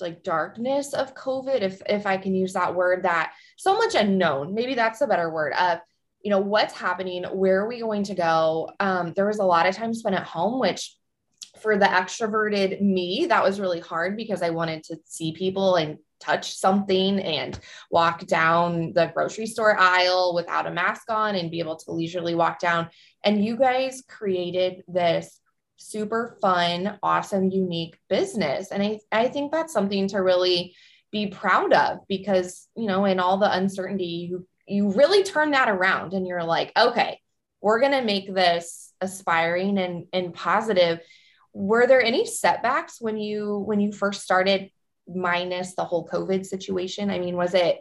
like 0.00 0.22
darkness 0.22 0.94
of 0.94 1.14
COVID, 1.14 1.60
if 1.60 1.82
if 1.86 2.06
I 2.06 2.16
can 2.16 2.34
use 2.34 2.54
that 2.54 2.74
word, 2.74 3.02
that 3.02 3.32
so 3.56 3.76
much 3.76 3.94
unknown. 3.94 4.54
Maybe 4.54 4.74
that's 4.74 5.02
a 5.02 5.06
better 5.06 5.30
word 5.30 5.52
of 5.52 5.80
you 6.22 6.30
know 6.30 6.40
what's 6.40 6.74
happening, 6.74 7.24
where 7.24 7.60
are 7.60 7.68
we 7.68 7.80
going 7.80 8.04
to 8.04 8.14
go? 8.14 8.70
Um, 8.78 9.12
there 9.14 9.26
was 9.26 9.38
a 9.38 9.44
lot 9.44 9.66
of 9.66 9.74
time 9.74 9.94
spent 9.94 10.14
at 10.14 10.24
home, 10.24 10.60
which 10.60 10.94
for 11.60 11.76
the 11.76 11.86
extroverted 11.86 12.80
me, 12.80 13.26
that 13.26 13.42
was 13.42 13.60
really 13.60 13.80
hard 13.80 14.16
because 14.16 14.42
I 14.42 14.50
wanted 14.50 14.84
to 14.84 14.96
see 15.04 15.32
people 15.32 15.76
and 15.76 15.98
touch 16.20 16.54
something 16.54 17.18
and 17.18 17.58
walk 17.90 18.26
down 18.26 18.92
the 18.92 19.10
grocery 19.14 19.46
store 19.46 19.76
aisle 19.78 20.34
without 20.34 20.66
a 20.66 20.70
mask 20.70 21.10
on 21.10 21.34
and 21.34 21.50
be 21.50 21.60
able 21.60 21.76
to 21.76 21.92
leisurely 21.92 22.34
walk 22.34 22.60
down. 22.60 22.88
And 23.24 23.44
you 23.44 23.56
guys 23.56 24.02
created 24.06 24.82
this 24.86 25.40
super 25.76 26.36
fun, 26.42 26.98
awesome, 27.02 27.50
unique 27.50 27.98
business. 28.08 28.70
And 28.70 28.82
I, 28.82 28.98
I 29.10 29.28
think 29.28 29.50
that's 29.50 29.72
something 29.72 30.08
to 30.08 30.18
really 30.18 30.74
be 31.10 31.28
proud 31.28 31.72
of 31.72 32.00
because, 32.06 32.68
you 32.76 32.86
know, 32.86 33.06
in 33.06 33.18
all 33.18 33.38
the 33.38 33.52
uncertainty, 33.52 34.28
you, 34.30 34.46
you 34.70 34.92
really 34.92 35.24
turn 35.24 35.50
that 35.50 35.68
around 35.68 36.14
and 36.14 36.26
you're 36.26 36.44
like, 36.44 36.72
okay, 36.76 37.20
we're 37.60 37.80
going 37.80 37.92
to 37.92 38.02
make 38.02 38.32
this 38.32 38.92
aspiring 39.00 39.78
and, 39.78 40.06
and 40.12 40.32
positive. 40.32 41.00
Were 41.52 41.86
there 41.86 42.00
any 42.00 42.24
setbacks 42.24 43.00
when 43.00 43.18
you, 43.18 43.58
when 43.58 43.80
you 43.80 43.92
first 43.92 44.22
started 44.22 44.70
minus 45.08 45.74
the 45.74 45.84
whole 45.84 46.06
COVID 46.06 46.46
situation? 46.46 47.10
I 47.10 47.18
mean, 47.18 47.36
was 47.36 47.52
it, 47.54 47.80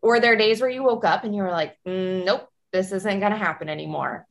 were 0.00 0.20
there 0.20 0.36
days 0.36 0.60
where 0.60 0.70
you 0.70 0.84
woke 0.84 1.04
up 1.04 1.24
and 1.24 1.34
you 1.34 1.42
were 1.42 1.50
like, 1.50 1.76
mm, 1.86 2.24
nope, 2.24 2.48
this 2.72 2.92
isn't 2.92 3.20
going 3.20 3.32
to 3.32 3.38
happen 3.38 3.68
anymore? 3.68 4.26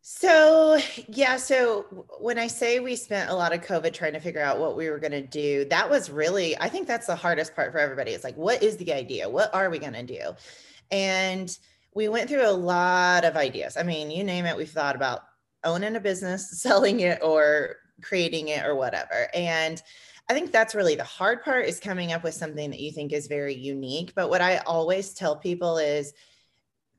So, 0.00 0.78
yeah. 1.08 1.36
So, 1.36 1.84
when 2.20 2.38
I 2.38 2.46
say 2.46 2.80
we 2.80 2.96
spent 2.96 3.28
a 3.28 3.34
lot 3.34 3.52
of 3.52 3.60
COVID 3.60 3.92
trying 3.92 4.14
to 4.14 4.20
figure 4.20 4.40
out 4.40 4.58
what 4.58 4.74
we 4.74 4.88
were 4.88 4.98
going 4.98 5.12
to 5.12 5.26
do, 5.26 5.66
that 5.66 5.90
was 5.90 6.08
really, 6.08 6.58
I 6.58 6.70
think 6.70 6.86
that's 6.86 7.08
the 7.08 7.16
hardest 7.16 7.54
part 7.54 7.72
for 7.72 7.78
everybody. 7.78 8.12
It's 8.12 8.24
like, 8.24 8.36
what 8.36 8.62
is 8.62 8.78
the 8.78 8.94
idea? 8.94 9.28
What 9.28 9.54
are 9.54 9.68
we 9.68 9.78
going 9.78 9.92
to 9.92 10.04
do? 10.04 10.34
And 10.90 11.56
we 11.94 12.08
went 12.08 12.28
through 12.28 12.48
a 12.48 12.52
lot 12.52 13.24
of 13.24 13.36
ideas. 13.36 13.76
I 13.76 13.82
mean, 13.82 14.10
you 14.10 14.24
name 14.24 14.46
it, 14.46 14.56
we've 14.56 14.70
thought 14.70 14.96
about 14.96 15.22
owning 15.64 15.96
a 15.96 16.00
business, 16.00 16.50
selling 16.62 17.00
it, 17.00 17.20
or 17.22 17.76
creating 18.02 18.48
it, 18.48 18.64
or 18.64 18.74
whatever. 18.74 19.28
And 19.34 19.82
I 20.30 20.34
think 20.34 20.52
that's 20.52 20.74
really 20.74 20.94
the 20.94 21.04
hard 21.04 21.42
part 21.42 21.66
is 21.66 21.80
coming 21.80 22.12
up 22.12 22.22
with 22.22 22.34
something 22.34 22.70
that 22.70 22.80
you 22.80 22.92
think 22.92 23.12
is 23.12 23.26
very 23.26 23.54
unique. 23.54 24.12
But 24.14 24.28
what 24.28 24.42
I 24.42 24.58
always 24.58 25.14
tell 25.14 25.36
people 25.36 25.78
is, 25.78 26.12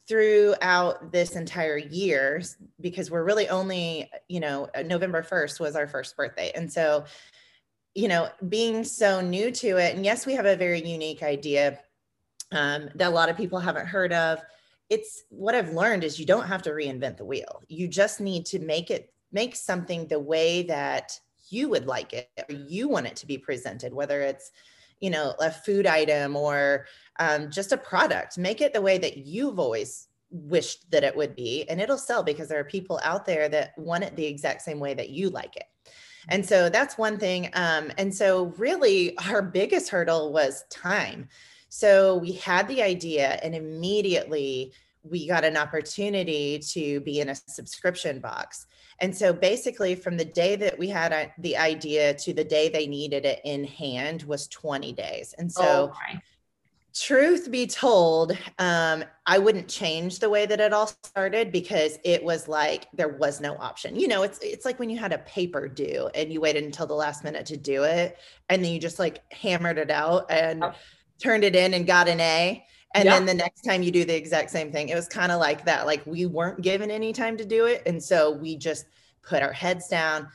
throughout 0.10 1.12
this 1.12 1.36
entire 1.36 1.78
year 1.78 2.42
because 2.82 3.12
we're 3.12 3.24
really 3.24 3.48
only 3.48 4.10
you 4.28 4.40
know 4.40 4.68
uh, 4.76 4.82
november 4.82 5.22
1st 5.22 5.60
was 5.60 5.76
our 5.76 5.86
first 5.86 6.18
birthday 6.18 6.52
and 6.56 6.74
so 6.74 7.06
you 7.94 8.08
know 8.08 8.28
being 8.50 8.84
so 8.84 9.22
new 9.22 9.52
to 9.52 9.78
it 9.78 9.96
and 9.96 10.04
yes 10.04 10.26
we 10.26 10.34
have 10.34 10.48
a 10.48 10.56
very 10.56 10.82
unique 10.82 11.22
idea 11.22 11.80
um, 12.52 12.90
that 12.96 13.08
a 13.08 13.10
lot 13.10 13.30
of 13.30 13.38
people 13.38 13.60
haven't 13.60 13.88
heard 13.88 14.14
of. 14.14 14.42
It's 14.90 15.24
what 15.30 15.54
i've 15.54 15.74
learned 15.74 16.04
is 16.04 16.20
you 16.20 16.26
don't 16.26 16.48
have 16.48 16.64
to 16.64 16.72
reinvent 16.72 17.18
the 17.18 17.26
wheel. 17.26 17.62
You 17.68 17.88
just 17.88 18.20
need 18.20 18.46
to 18.48 18.60
make 18.60 18.90
it 18.90 19.14
make 19.32 19.56
something 19.56 20.08
the 20.08 20.20
way 20.20 20.64
that 20.64 21.20
you 21.50 21.70
would 21.70 21.86
like 21.86 22.14
it 22.14 22.30
or 22.50 22.56
you 22.56 22.90
want 22.90 23.06
it 23.06 23.16
to 23.16 23.28
be 23.28 23.38
presented 23.38 23.94
whether 23.94 24.22
it's 24.22 24.52
you 25.00 25.10
know 25.10 25.36
a 25.40 25.52
food 25.52 25.86
item 25.86 26.36
or 26.36 26.88
um, 27.20 27.52
just 27.52 27.72
a 27.72 27.78
product. 27.78 28.38
Make 28.38 28.62
it 28.62 28.74
the 28.74 28.82
way 28.82 28.98
that 28.98 29.18
you've 29.18 29.60
always 29.60 30.08
wished 30.32 30.90
that 30.92 31.04
it 31.04 31.16
would 31.16 31.36
be 31.36 31.68
and 31.70 31.82
it'll 31.82 31.98
sell 31.98 32.24
because 32.24 32.48
there 32.50 32.60
are 32.60 32.66
people 32.66 33.00
out 33.04 33.26
there 33.26 33.50
that 33.50 33.78
want 33.78 34.04
it 34.04 34.16
the 34.16 34.26
exact 34.26 34.62
same 34.62 34.80
way 34.80 34.94
that 34.94 35.10
you 35.10 35.30
like 35.30 35.56
it. 35.56 35.66
And 36.28 36.46
so 36.46 36.70
that's 36.70 36.98
one 36.98 37.18
thing 37.18 37.50
um, 37.54 37.92
and 37.98 38.14
so 38.14 38.54
really 38.58 39.18
our 39.20 39.42
biggest 39.42 39.90
hurdle 39.90 40.34
was 40.34 40.64
time 40.70 41.30
so 41.70 42.18
we 42.18 42.34
had 42.34 42.68
the 42.68 42.82
idea 42.82 43.40
and 43.44 43.56
immediately 43.56 44.74
we 45.04 45.28
got 45.28 45.46
an 45.46 45.56
opportunity 45.56 46.60
to 46.60 47.00
be 47.02 47.22
in 47.22 47.30
a 47.30 47.36
subscription 47.36 48.20
box 48.20 48.68
and 49.00 49.16
so 49.16 49.32
basically 49.32 49.96
from 49.96 50.18
the 50.18 50.26
day 50.26 50.56
that 50.56 50.78
we 50.78 50.90
had 50.90 51.32
the 51.38 51.56
idea 51.56 52.14
to 52.14 52.34
the 52.34 52.44
day 52.44 52.68
they 52.70 52.86
needed 52.86 53.26
it 53.26 53.40
in 53.46 53.64
hand 53.64 54.24
was 54.24 54.48
20 54.48 54.92
days 54.94 55.34
and 55.38 55.52
so 55.52 55.94
oh 55.94 56.20
truth 57.00 57.50
be 57.52 57.68
told, 57.68 58.38
um, 58.58 59.04
I 59.26 59.38
wouldn't 59.38 59.68
change 59.68 60.20
the 60.20 60.30
way 60.30 60.46
that 60.46 60.60
it 60.60 60.74
all 60.74 60.88
started 60.88 61.52
because 61.52 61.98
it 62.04 62.24
was 62.24 62.48
like 62.48 62.88
there 62.94 63.10
was 63.10 63.40
no 63.40 63.56
option. 63.58 63.96
You 63.96 64.08
know, 64.08 64.24
it's 64.24 64.40
it's 64.40 64.66
like 64.66 64.80
when 64.80 64.90
you 64.90 64.98
had 64.98 65.14
a 65.14 65.20
paper 65.20 65.68
due 65.68 66.10
and 66.14 66.32
you 66.32 66.42
waited 66.42 66.64
until 66.64 66.88
the 66.88 66.96
last 66.96 67.24
minute 67.24 67.46
to 67.48 67.58
do 67.58 67.84
it, 67.84 68.18
and 68.50 68.64
then 68.64 68.72
you 68.72 68.80
just 68.80 69.00
like 69.00 69.20
hammered 69.32 69.78
it 69.78 69.92
out 69.92 70.30
and 70.30 70.64
oh. 70.64 70.74
Turned 71.22 71.44
it 71.44 71.56
in 71.56 71.74
and 71.74 71.86
got 71.86 72.08
an 72.08 72.20
A. 72.20 72.66
And 72.96 73.08
then 73.08 73.26
the 73.26 73.34
next 73.34 73.62
time 73.62 73.84
you 73.84 73.92
do 73.92 74.04
the 74.04 74.16
exact 74.16 74.50
same 74.50 74.72
thing, 74.72 74.90
it 74.90 74.96
was 74.96 75.08
kind 75.08 75.32
of 75.32 75.40
like 75.40 75.64
that. 75.66 75.86
Like 75.86 76.04
we 76.08 76.26
weren't 76.26 76.62
given 76.62 76.90
any 76.90 77.14
time 77.14 77.38
to 77.38 77.46
do 77.46 77.66
it. 77.66 77.84
And 77.86 78.02
so 78.02 78.32
we 78.32 78.56
just 78.56 78.86
put 79.22 79.44
our 79.44 79.54
heads 79.54 79.88
down, 79.88 80.28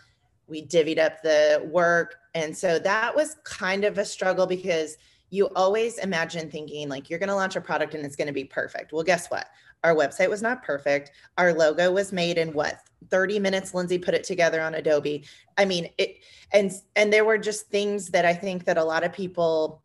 we 0.47 0.65
divvied 0.65 0.99
up 0.99 1.21
the 1.23 1.69
work. 1.73 2.17
And 2.35 2.57
so 2.57 2.79
that 2.79 3.15
was 3.15 3.37
kind 3.45 3.85
of 3.85 3.99
a 3.99 4.05
struggle 4.05 4.47
because 4.47 4.97
you 5.31 5.49
always 5.57 5.99
imagine 5.99 6.49
thinking 6.49 6.89
like 6.89 7.11
you're 7.11 7.19
going 7.19 7.29
to 7.29 7.35
launch 7.35 7.57
a 7.57 7.61
product 7.61 7.95
and 7.95 8.05
it's 8.05 8.17
going 8.17 8.29
to 8.29 8.33
be 8.33 8.45
perfect. 8.45 8.93
Well, 8.93 9.03
guess 9.03 9.29
what? 9.29 9.49
Our 9.83 9.95
website 9.95 10.31
was 10.31 10.43
not 10.43 10.63
perfect. 10.63 11.11
Our 11.37 11.53
logo 11.53 11.93
was 11.93 12.13
made 12.13 12.39
in 12.39 12.53
what 12.53 12.79
30 13.11 13.39
minutes. 13.39 13.75
Lindsay 13.75 13.99
put 13.99 14.15
it 14.15 14.25
together 14.25 14.63
on 14.63 14.75
Adobe. 14.75 15.25
I 15.59 15.65
mean, 15.65 15.91
it 15.99 16.19
and 16.53 16.73
and 16.97 17.13
there 17.13 17.25
were 17.25 17.37
just 17.37 17.69
things 17.69 18.09
that 18.11 18.25
I 18.25 18.33
think 18.33 18.65
that 18.65 18.79
a 18.79 18.85
lot 18.85 19.05
of 19.05 19.13
people 19.13 19.83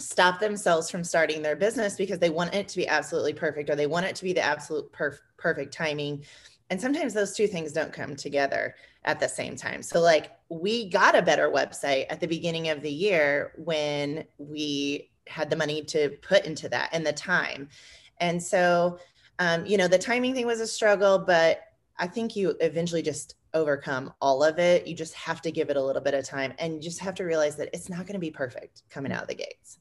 stop 0.00 0.40
themselves 0.40 0.90
from 0.90 1.04
starting 1.04 1.42
their 1.42 1.56
business 1.56 1.96
because 1.96 2.18
they 2.18 2.30
want 2.30 2.54
it 2.54 2.68
to 2.68 2.76
be 2.76 2.88
absolutely 2.88 3.32
perfect 3.32 3.70
or 3.70 3.76
they 3.76 3.86
want 3.86 4.06
it 4.06 4.16
to 4.16 4.24
be 4.24 4.32
the 4.32 4.42
absolute 4.42 4.90
perf- 4.92 5.20
perfect 5.36 5.72
timing. 5.72 6.24
And 6.70 6.80
sometimes 6.80 7.14
those 7.14 7.34
two 7.34 7.46
things 7.46 7.72
don't 7.72 7.92
come 7.92 8.14
together 8.16 8.74
at 9.04 9.18
the 9.18 9.28
same 9.28 9.56
time. 9.56 9.82
So, 9.82 10.00
like, 10.00 10.30
we 10.48 10.88
got 10.88 11.16
a 11.16 11.22
better 11.22 11.50
website 11.50 12.06
at 12.10 12.20
the 12.20 12.26
beginning 12.26 12.68
of 12.68 12.82
the 12.82 12.90
year 12.90 13.52
when 13.56 14.24
we 14.38 15.10
had 15.26 15.50
the 15.50 15.56
money 15.56 15.82
to 15.84 16.10
put 16.22 16.44
into 16.44 16.68
that 16.68 16.90
and 16.92 17.04
the 17.04 17.12
time. 17.12 17.68
And 18.18 18.42
so, 18.42 18.98
um, 19.38 19.64
you 19.64 19.76
know, 19.76 19.88
the 19.88 19.98
timing 19.98 20.34
thing 20.34 20.46
was 20.46 20.60
a 20.60 20.66
struggle, 20.66 21.18
but 21.18 21.62
I 21.98 22.06
think 22.06 22.36
you 22.36 22.56
eventually 22.60 23.02
just 23.02 23.34
overcome 23.54 24.12
all 24.20 24.42
of 24.42 24.58
it. 24.58 24.86
You 24.86 24.94
just 24.94 25.14
have 25.14 25.42
to 25.42 25.50
give 25.50 25.70
it 25.70 25.76
a 25.76 25.82
little 25.82 26.02
bit 26.02 26.14
of 26.14 26.24
time 26.24 26.52
and 26.58 26.74
you 26.74 26.80
just 26.80 27.00
have 27.00 27.14
to 27.16 27.24
realize 27.24 27.56
that 27.56 27.70
it's 27.72 27.88
not 27.88 28.06
going 28.06 28.14
to 28.14 28.18
be 28.18 28.30
perfect 28.30 28.82
coming 28.90 29.12
out 29.12 29.22
of 29.22 29.28
the 29.28 29.34
gates. 29.34 29.78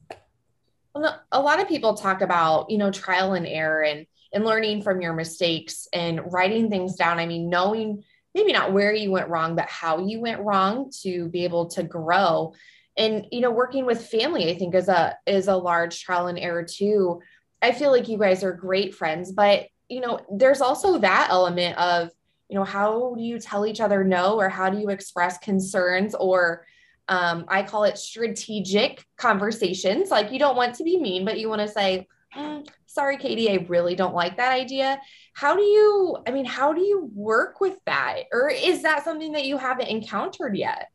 Well, 0.93 1.21
a 1.31 1.41
lot 1.41 1.61
of 1.61 1.67
people 1.67 1.93
talk 1.93 2.21
about, 2.21 2.69
you 2.69 2.77
know, 2.77 2.91
trial 2.91 3.33
and 3.33 3.47
error 3.47 3.83
and 3.83 4.05
and 4.31 4.45
learning 4.45 4.83
from 4.83 5.01
your 5.01 5.13
mistakes 5.13 5.87
and 5.91 6.31
writing 6.31 6.69
things 6.69 6.95
down. 6.95 7.17
I 7.19 7.25
mean, 7.25 7.49
knowing 7.49 8.03
maybe 8.35 8.51
not 8.51 8.73
where 8.73 8.93
you 8.93 9.11
went 9.11 9.29
wrong, 9.29 9.55
but 9.55 9.67
how 9.67 10.05
you 10.05 10.19
went 10.19 10.41
wrong 10.41 10.91
to 11.01 11.29
be 11.29 11.43
able 11.45 11.67
to 11.71 11.83
grow. 11.83 12.53
And 12.95 13.25
you 13.31 13.41
know, 13.41 13.51
working 13.51 13.85
with 13.85 14.07
family, 14.07 14.51
I 14.51 14.57
think 14.57 14.75
is 14.75 14.87
a 14.87 15.15
is 15.25 15.47
a 15.47 15.55
large 15.55 16.01
trial 16.01 16.27
and 16.27 16.37
error 16.37 16.63
too. 16.63 17.21
I 17.61 17.71
feel 17.71 17.91
like 17.91 18.07
you 18.07 18.17
guys 18.17 18.43
are 18.43 18.53
great 18.53 18.95
friends, 18.95 19.31
but 19.31 19.67
you 19.89 20.01
know, 20.01 20.19
there's 20.31 20.61
also 20.61 20.99
that 20.99 21.29
element 21.31 21.77
of, 21.77 22.11
you 22.49 22.55
know, 22.55 22.63
how 22.63 23.13
do 23.15 23.23
you 23.23 23.39
tell 23.39 23.65
each 23.65 23.79
other 23.79 24.03
no, 24.03 24.35
or 24.37 24.49
how 24.49 24.69
do 24.69 24.79
you 24.79 24.89
express 24.89 25.37
concerns, 25.37 26.15
or 26.15 26.65
um, 27.07 27.45
I 27.47 27.63
call 27.63 27.83
it 27.83 27.97
strategic 27.97 29.05
conversations. 29.17 30.09
Like 30.11 30.31
you 30.31 30.39
don't 30.39 30.55
want 30.55 30.75
to 30.75 30.83
be 30.83 30.99
mean, 30.99 31.25
but 31.25 31.39
you 31.39 31.47
want 31.49 31.61
to 31.61 31.67
say, 31.67 32.07
mm, 32.35 32.67
sorry, 32.85 33.17
Katie, 33.17 33.51
I 33.51 33.65
really 33.67 33.95
don't 33.95 34.13
like 34.13 34.37
that 34.37 34.51
idea. 34.51 34.99
How 35.33 35.55
do 35.55 35.61
you, 35.61 36.17
I 36.27 36.31
mean, 36.31 36.45
how 36.45 36.73
do 36.73 36.81
you 36.81 37.09
work 37.13 37.61
with 37.61 37.77
that? 37.85 38.23
Or 38.31 38.49
is 38.49 38.83
that 38.83 39.03
something 39.03 39.31
that 39.33 39.45
you 39.45 39.57
haven't 39.57 39.87
encountered 39.87 40.55
yet? 40.55 40.89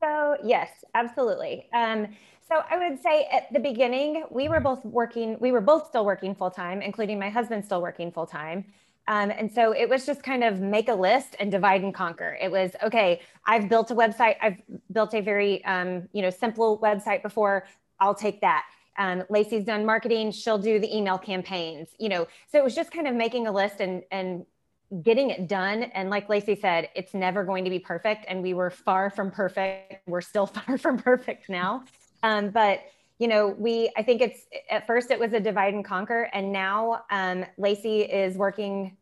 So, 0.00 0.36
yes, 0.44 0.70
absolutely. 0.94 1.68
Um, 1.72 2.08
so 2.48 2.62
I 2.70 2.78
would 2.78 3.02
say 3.02 3.28
at 3.32 3.52
the 3.52 3.58
beginning, 3.58 4.24
we 4.30 4.48
were 4.48 4.60
both 4.60 4.84
working, 4.84 5.36
we 5.40 5.52
were 5.52 5.60
both 5.60 5.88
still 5.88 6.04
working 6.04 6.34
full 6.34 6.50
time, 6.50 6.80
including 6.80 7.18
my 7.18 7.28
husband 7.28 7.64
still 7.64 7.82
working 7.82 8.10
full 8.12 8.26
time. 8.26 8.64
Um, 9.08 9.30
and 9.30 9.50
so 9.50 9.72
it 9.72 9.88
was 9.88 10.04
just 10.04 10.22
kind 10.22 10.44
of 10.44 10.60
make 10.60 10.88
a 10.88 10.94
list 10.94 11.34
and 11.40 11.50
divide 11.50 11.82
and 11.82 11.94
conquer. 11.94 12.36
It 12.40 12.50
was 12.52 12.72
okay. 12.82 13.22
I've 13.46 13.68
built 13.68 13.90
a 13.90 13.94
website. 13.94 14.36
I've 14.40 14.60
built 14.92 15.14
a 15.14 15.22
very 15.22 15.64
um, 15.64 16.08
you 16.12 16.20
know 16.20 16.30
simple 16.30 16.78
website 16.78 17.22
before. 17.22 17.66
I'll 17.98 18.14
take 18.14 18.42
that. 18.42 18.66
Um, 18.98 19.24
Lacey's 19.30 19.64
done 19.64 19.86
marketing. 19.86 20.30
She'll 20.30 20.58
do 20.58 20.78
the 20.78 20.94
email 20.94 21.16
campaigns. 21.16 21.88
You 21.98 22.10
know, 22.10 22.28
so 22.52 22.58
it 22.58 22.64
was 22.64 22.74
just 22.74 22.92
kind 22.92 23.08
of 23.08 23.14
making 23.14 23.46
a 23.46 23.52
list 23.52 23.80
and 23.80 24.02
and 24.10 24.44
getting 25.02 25.30
it 25.30 25.48
done. 25.48 25.84
And 25.84 26.10
like 26.10 26.28
Lacey 26.28 26.54
said, 26.54 26.90
it's 26.94 27.14
never 27.14 27.44
going 27.44 27.64
to 27.64 27.70
be 27.70 27.78
perfect, 27.78 28.26
and 28.28 28.42
we 28.42 28.52
were 28.52 28.70
far 28.70 29.08
from 29.08 29.30
perfect. 29.30 30.06
We're 30.06 30.20
still 30.20 30.46
far 30.46 30.76
from 30.76 30.98
perfect 30.98 31.48
now, 31.48 31.84
um, 32.22 32.50
but 32.50 32.80
you 33.18 33.26
know, 33.26 33.48
we 33.48 33.90
I 33.96 34.02
think 34.02 34.20
it's 34.20 34.42
at 34.70 34.86
first 34.86 35.10
it 35.10 35.18
was 35.18 35.32
a 35.32 35.40
divide 35.40 35.72
and 35.72 35.82
conquer, 35.84 36.28
and 36.34 36.52
now 36.52 37.04
um, 37.10 37.46
Lacey 37.56 38.02
is 38.02 38.36
working 38.36 38.97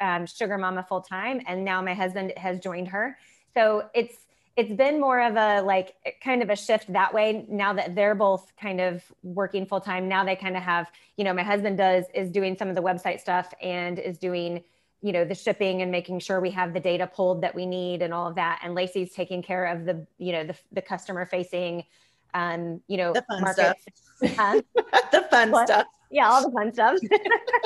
um, 0.00 0.26
Sugar 0.26 0.58
Mama 0.58 0.84
full 0.88 1.00
time, 1.00 1.40
and 1.46 1.64
now 1.64 1.82
my 1.82 1.94
husband 1.94 2.32
has 2.36 2.58
joined 2.60 2.88
her. 2.88 3.16
So 3.54 3.88
it's 3.94 4.16
it's 4.56 4.72
been 4.72 5.00
more 5.00 5.20
of 5.20 5.36
a 5.36 5.62
like 5.62 5.94
kind 6.22 6.42
of 6.42 6.50
a 6.50 6.56
shift 6.56 6.92
that 6.92 7.12
way 7.12 7.44
now 7.48 7.72
that 7.72 7.94
they're 7.94 8.14
both 8.14 8.52
kind 8.60 8.80
of 8.80 9.02
working 9.22 9.66
full 9.66 9.80
time 9.80 10.08
now 10.08 10.24
they 10.24 10.36
kind 10.36 10.56
of 10.56 10.62
have 10.62 10.90
you 11.16 11.24
know 11.24 11.32
my 11.32 11.42
husband 11.42 11.76
does 11.76 12.04
is 12.14 12.30
doing 12.30 12.56
some 12.56 12.68
of 12.68 12.74
the 12.74 12.82
website 12.82 13.20
stuff 13.20 13.52
and 13.60 13.98
is 13.98 14.18
doing 14.18 14.62
you 15.02 15.12
know 15.12 15.24
the 15.24 15.34
shipping 15.34 15.82
and 15.82 15.90
making 15.90 16.20
sure 16.20 16.40
we 16.40 16.50
have 16.50 16.72
the 16.72 16.80
data 16.80 17.06
pulled 17.06 17.42
that 17.42 17.54
we 17.54 17.66
need 17.66 18.00
and 18.00 18.14
all 18.14 18.28
of 18.28 18.36
that 18.36 18.60
and 18.62 18.74
lacey's 18.74 19.12
taking 19.12 19.42
care 19.42 19.66
of 19.66 19.84
the 19.84 20.06
you 20.18 20.32
know 20.32 20.44
the, 20.44 20.54
the 20.72 20.82
customer 20.82 21.26
facing 21.26 21.84
um 22.32 22.80
you 22.86 22.96
know 22.96 23.12
the 23.12 23.22
fun 23.22 23.40
market. 23.42 23.76
stuff 24.18 24.36
huh? 24.36 24.60
the 25.12 25.26
fun 25.30 25.50
what? 25.50 25.66
stuff 25.66 25.86
yeah 26.14 26.30
all 26.30 26.42
the 26.42 26.50
fun 26.50 26.72
stuff. 26.72 26.98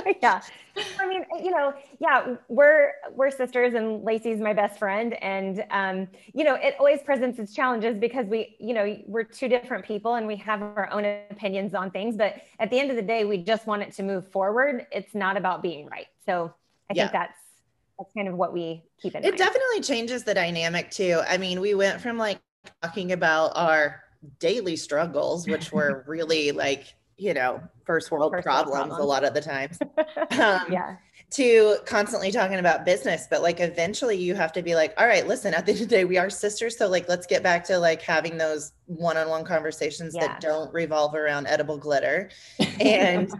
Yeah. 0.22 0.40
I 0.98 1.06
mean 1.06 1.24
you 1.42 1.50
know 1.50 1.74
yeah 2.00 2.36
we're 2.48 2.92
we're 3.12 3.30
sisters 3.30 3.74
and 3.74 4.02
lacey's 4.04 4.40
my 4.40 4.52
best 4.52 4.78
friend 4.78 5.14
and 5.22 5.64
um 5.70 6.08
you 6.32 6.44
know 6.44 6.54
it 6.54 6.76
always 6.78 7.02
presents 7.02 7.38
its 7.38 7.52
challenges 7.52 7.98
because 7.98 8.26
we 8.26 8.56
you 8.58 8.74
know 8.74 8.96
we're 9.06 9.24
two 9.24 9.48
different 9.48 9.84
people 9.84 10.14
and 10.14 10.26
we 10.26 10.36
have 10.36 10.62
our 10.62 10.88
own 10.92 11.04
opinions 11.30 11.74
on 11.74 11.90
things 11.90 12.16
but 12.16 12.36
at 12.58 12.70
the 12.70 12.78
end 12.78 12.90
of 12.90 12.96
the 12.96 13.02
day 13.02 13.24
we 13.24 13.38
just 13.38 13.66
want 13.66 13.82
it 13.82 13.92
to 13.92 14.02
move 14.02 14.26
forward. 14.28 14.86
It's 14.92 15.14
not 15.14 15.36
about 15.36 15.62
being 15.62 15.86
right. 15.86 16.06
So 16.24 16.54
i 16.90 16.94
yeah. 16.94 17.04
think 17.04 17.12
that's 17.12 17.38
that's 17.98 18.12
kind 18.16 18.28
of 18.28 18.34
what 18.34 18.52
we 18.52 18.84
keep 19.02 19.14
in 19.14 19.24
it 19.24 19.24
mind. 19.24 19.34
It 19.34 19.38
definitely 19.38 19.80
changes 19.82 20.24
the 20.24 20.34
dynamic 20.34 20.90
too. 20.90 21.20
I 21.28 21.36
mean 21.36 21.60
we 21.60 21.74
went 21.74 22.00
from 22.00 22.16
like 22.16 22.40
talking 22.82 23.12
about 23.12 23.52
our 23.56 24.02
daily 24.40 24.76
struggles 24.76 25.46
which 25.46 25.70
were 25.72 26.04
really 26.08 26.52
like 26.52 26.94
you 27.18 27.34
know, 27.34 27.60
first 27.84 28.10
world, 28.10 28.32
first 28.32 28.44
problems, 28.44 28.70
world 28.70 28.88
problems, 28.88 29.04
a 29.04 29.06
lot 29.06 29.24
of 29.24 29.34
the 29.34 29.40
times. 29.40 29.78
Um, 30.30 30.60
yeah. 30.70 30.96
To 31.32 31.76
constantly 31.84 32.30
talking 32.30 32.58
about 32.58 32.84
business, 32.84 33.26
but 33.28 33.42
like 33.42 33.60
eventually 33.60 34.16
you 34.16 34.34
have 34.34 34.52
to 34.52 34.62
be 34.62 34.74
like, 34.74 34.94
all 34.96 35.06
right, 35.06 35.26
listen, 35.26 35.52
at 35.52 35.66
the 35.66 35.72
end 35.72 35.82
of 35.82 35.88
the 35.88 35.96
day, 35.96 36.04
we 36.04 36.16
are 36.16 36.30
sisters. 36.30 36.76
So 36.78 36.88
like, 36.88 37.08
let's 37.08 37.26
get 37.26 37.42
back 37.42 37.64
to 37.64 37.78
like 37.78 38.00
having 38.00 38.38
those 38.38 38.72
one 38.86 39.16
on 39.16 39.28
one 39.28 39.44
conversations 39.44 40.14
yeah. 40.14 40.28
that 40.28 40.40
don't 40.40 40.72
revolve 40.72 41.14
around 41.14 41.46
edible 41.46 41.76
glitter. 41.76 42.30
And, 42.80 43.32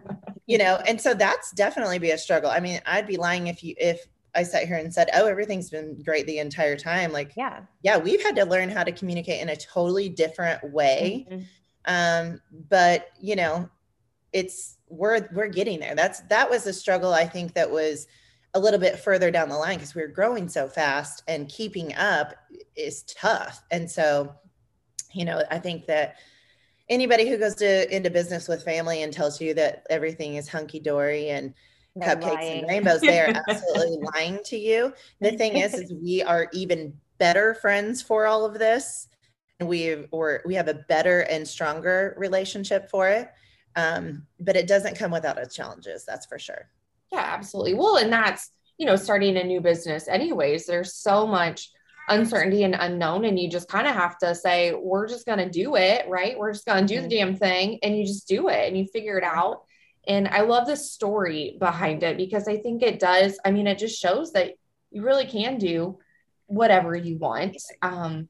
you 0.46 0.58
know, 0.58 0.80
and 0.88 1.00
so 1.00 1.14
that's 1.14 1.52
definitely 1.52 2.00
be 2.00 2.10
a 2.10 2.18
struggle. 2.18 2.50
I 2.50 2.58
mean, 2.58 2.80
I'd 2.86 3.06
be 3.06 3.16
lying 3.16 3.46
if 3.46 3.62
you, 3.62 3.74
if 3.78 4.04
I 4.34 4.42
sat 4.42 4.66
here 4.66 4.76
and 4.76 4.92
said, 4.92 5.10
"Oh, 5.14 5.26
everything's 5.26 5.70
been 5.70 6.00
great 6.02 6.26
the 6.26 6.38
entire 6.38 6.76
time." 6.76 7.12
Like, 7.12 7.32
yeah, 7.36 7.60
yeah, 7.82 7.98
we've 7.98 8.22
had 8.22 8.36
to 8.36 8.44
learn 8.44 8.68
how 8.68 8.84
to 8.84 8.92
communicate 8.92 9.40
in 9.40 9.48
a 9.48 9.56
totally 9.56 10.08
different 10.08 10.72
way. 10.72 11.26
Mm-hmm. 11.30 11.42
Um, 11.88 12.40
but 12.68 13.09
you 13.20 13.35
know, 13.35 13.68
it's 14.33 14.77
we're 14.88 15.29
we're 15.33 15.48
getting 15.48 15.81
there. 15.81 15.94
That's 15.94 16.20
that 16.29 16.48
was 16.48 16.66
a 16.66 16.72
struggle 16.72 17.12
I 17.12 17.27
think 17.27 17.55
that 17.55 17.70
was 17.70 18.07
a 18.55 18.61
little 18.61 18.81
bit 18.81 18.98
further 18.98 19.31
down 19.31 19.48
the 19.48 19.57
line 19.57 19.77
because 19.77 19.94
we 19.94 20.03
were 20.03 20.09
growing 20.09 20.48
so 20.48 20.68
fast 20.68 21.22
and 21.29 21.48
keeping 21.48 21.94
up 21.94 22.35
is 22.77 23.03
tough. 23.03 23.62
And 23.70 23.90
so, 23.90 24.35
you 25.12 25.24
know, 25.24 25.42
I 25.51 25.59
think 25.59 25.87
that 25.87 26.16
anybody 26.88 27.29
who 27.29 27.37
goes 27.37 27.55
to 27.57 27.94
into 27.94 28.11
business 28.11 28.48
with 28.48 28.64
family 28.64 29.03
and 29.03 29.12
tells 29.12 29.40
you 29.40 29.55
that 29.55 29.87
everything 29.90 30.37
is 30.37 30.48
hunky 30.48 30.81
dory 30.81 31.29
and 31.29 31.53
They're 31.94 32.16
cupcakes 32.16 32.35
lying. 32.35 32.59
and 32.61 32.68
rainbows, 32.68 33.01
they 33.01 33.20
are 33.20 33.42
absolutely 33.48 33.98
lying 34.14 34.38
to 34.46 34.57
you. 34.57 34.94
The 35.20 35.33
thing 35.33 35.57
is, 35.57 35.74
is 35.74 35.92
we 35.92 36.22
are 36.22 36.48
even 36.53 36.94
better 37.18 37.55
friends 37.55 38.01
for 38.01 38.27
all 38.27 38.44
of 38.44 38.59
this 38.59 39.09
we 39.61 40.07
or 40.11 40.42
we 40.47 40.55
have 40.55 40.68
a 40.68 40.75
better 40.75 41.21
and 41.23 41.47
stronger 41.47 42.14
relationship 42.16 42.88
for 42.90 43.09
it 43.09 43.31
um, 43.77 44.27
but 44.40 44.57
it 44.57 44.66
doesn't 44.66 44.97
come 44.99 45.11
without 45.11 45.38
its 45.38 45.55
challenges 45.55 46.05
that's 46.05 46.27
for 46.27 46.38
sure 46.38 46.68
Yeah, 47.12 47.25
absolutely. 47.25 47.75
Well, 47.75 47.97
and 47.97 48.12
that's, 48.12 48.51
you 48.77 48.87
know, 48.87 48.97
starting 48.97 49.37
a 49.37 49.44
new 49.44 49.61
business, 49.61 50.09
anyways. 50.09 50.66
There's 50.66 50.94
so 50.94 51.27
much 51.27 51.71
uncertainty 52.09 52.64
and 52.64 52.75
unknown, 52.79 53.25
and 53.25 53.38
you 53.38 53.51
just 53.51 53.68
kind 53.68 53.87
of 53.87 53.94
have 53.94 54.18
to 54.18 54.35
say, 54.35 54.73
we're 54.75 55.09
just 55.09 55.27
going 55.27 55.38
to 55.38 55.51
do 55.51 55.77
it, 55.77 56.09
right? 56.09 56.38
We're 56.38 56.53
just 56.53 56.66
going 56.66 56.87
to 56.87 56.94
do 56.94 57.01
the 57.01 57.09
mm-hmm. 57.09 57.31
damn 57.31 57.37
thing, 57.37 57.79
and 57.83 57.97
you 57.97 58.07
just 58.07 58.29
do 58.29 58.49
it 58.49 58.68
and 58.68 58.77
you 58.77 58.87
figure 58.87 59.18
it 59.18 59.25
out. 59.25 59.62
And 60.07 60.29
I 60.29 60.40
love 60.40 60.66
the 60.66 60.77
story 60.77 61.57
behind 61.59 62.03
it 62.03 62.16
because 62.16 62.49
I 62.49 62.57
think 62.59 62.83
it 62.83 62.99
does. 62.99 63.38
I 63.44 63.51
mean, 63.51 63.66
it 63.66 63.79
just 63.79 64.01
shows 64.01 64.33
that 64.33 64.53
you 64.90 65.03
really 65.03 65.27
can 65.27 65.59
do 65.59 65.99
whatever 66.47 66.97
you 66.97 67.18
want. 67.18 67.59
Um, 67.83 68.29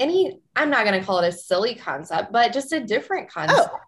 any, 0.00 0.40
I'm 0.56 0.70
not 0.70 0.84
going 0.84 0.98
to 0.98 1.06
call 1.06 1.20
it 1.20 1.28
a 1.28 1.32
silly 1.32 1.74
concept, 1.74 2.32
but 2.32 2.52
just 2.52 2.72
a 2.72 2.80
different 2.80 3.28
oh, 3.30 3.40
concept. 3.40 3.70
Oh, 3.72 3.78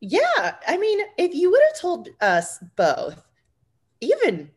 yeah. 0.00 0.56
I 0.66 0.76
mean, 0.76 1.00
if 1.16 1.34
you 1.34 1.50
would 1.50 1.62
have 1.70 1.80
told 1.80 2.08
us 2.20 2.58
both, 2.76 3.22
even 4.00 4.50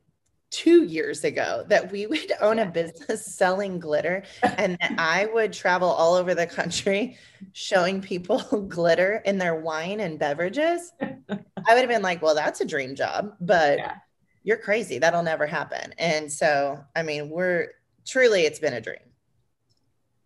two 0.51 0.83
years 0.83 1.23
ago, 1.23 1.65
that 1.69 1.91
we 1.91 2.05
would 2.05 2.31
own 2.41 2.59
a 2.59 2.65
business 2.65 3.25
selling 3.35 3.79
glitter 3.79 4.23
and 4.43 4.77
that 4.81 4.93
I 4.97 5.27
would 5.33 5.53
travel 5.53 5.89
all 5.89 6.15
over 6.15 6.35
the 6.35 6.45
country 6.45 7.17
showing 7.53 8.01
people 8.01 8.39
glitter 8.67 9.21
in 9.25 9.37
their 9.37 9.55
wine 9.55 10.01
and 10.01 10.19
beverages, 10.19 10.91
I 10.99 11.05
would 11.29 11.79
have 11.79 11.89
been 11.89 12.01
like, 12.01 12.21
well, 12.21 12.35
that's 12.35 12.61
a 12.61 12.65
dream 12.65 12.95
job, 12.95 13.35
but 13.39 13.79
yeah. 13.79 13.95
you're 14.43 14.57
crazy. 14.57 14.99
That'll 14.99 15.23
never 15.23 15.47
happen. 15.47 15.93
And 15.97 16.31
so, 16.31 16.83
I 16.95 17.03
mean, 17.03 17.29
we're 17.29 17.69
truly, 18.05 18.41
it's 18.41 18.59
been 18.59 18.73
a 18.73 18.81
dream. 18.81 18.99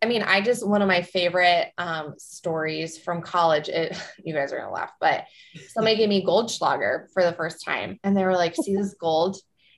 I 0.05 0.07
mean, 0.07 0.21
I 0.21 0.39
just 0.39 0.65
one 0.65 0.83
of 0.83 0.87
my 0.87 1.01
favorite 1.01 1.71
um, 1.79 2.13
stories 2.19 2.95
from 2.99 3.23
college. 3.23 3.69
It, 3.69 3.99
you 4.23 4.35
guys 4.35 4.53
are 4.53 4.59
gonna 4.59 4.71
laugh, 4.71 4.91
but 4.99 5.25
somebody 5.69 5.95
gave 5.97 6.09
me 6.09 6.23
Goldschlager 6.23 7.07
for 7.11 7.23
the 7.23 7.33
first 7.33 7.65
time, 7.65 7.99
and 8.03 8.15
they 8.15 8.23
were 8.23 8.35
like, 8.35 8.55
"See 8.55 8.75
this 8.75 8.93
gold? 8.93 9.37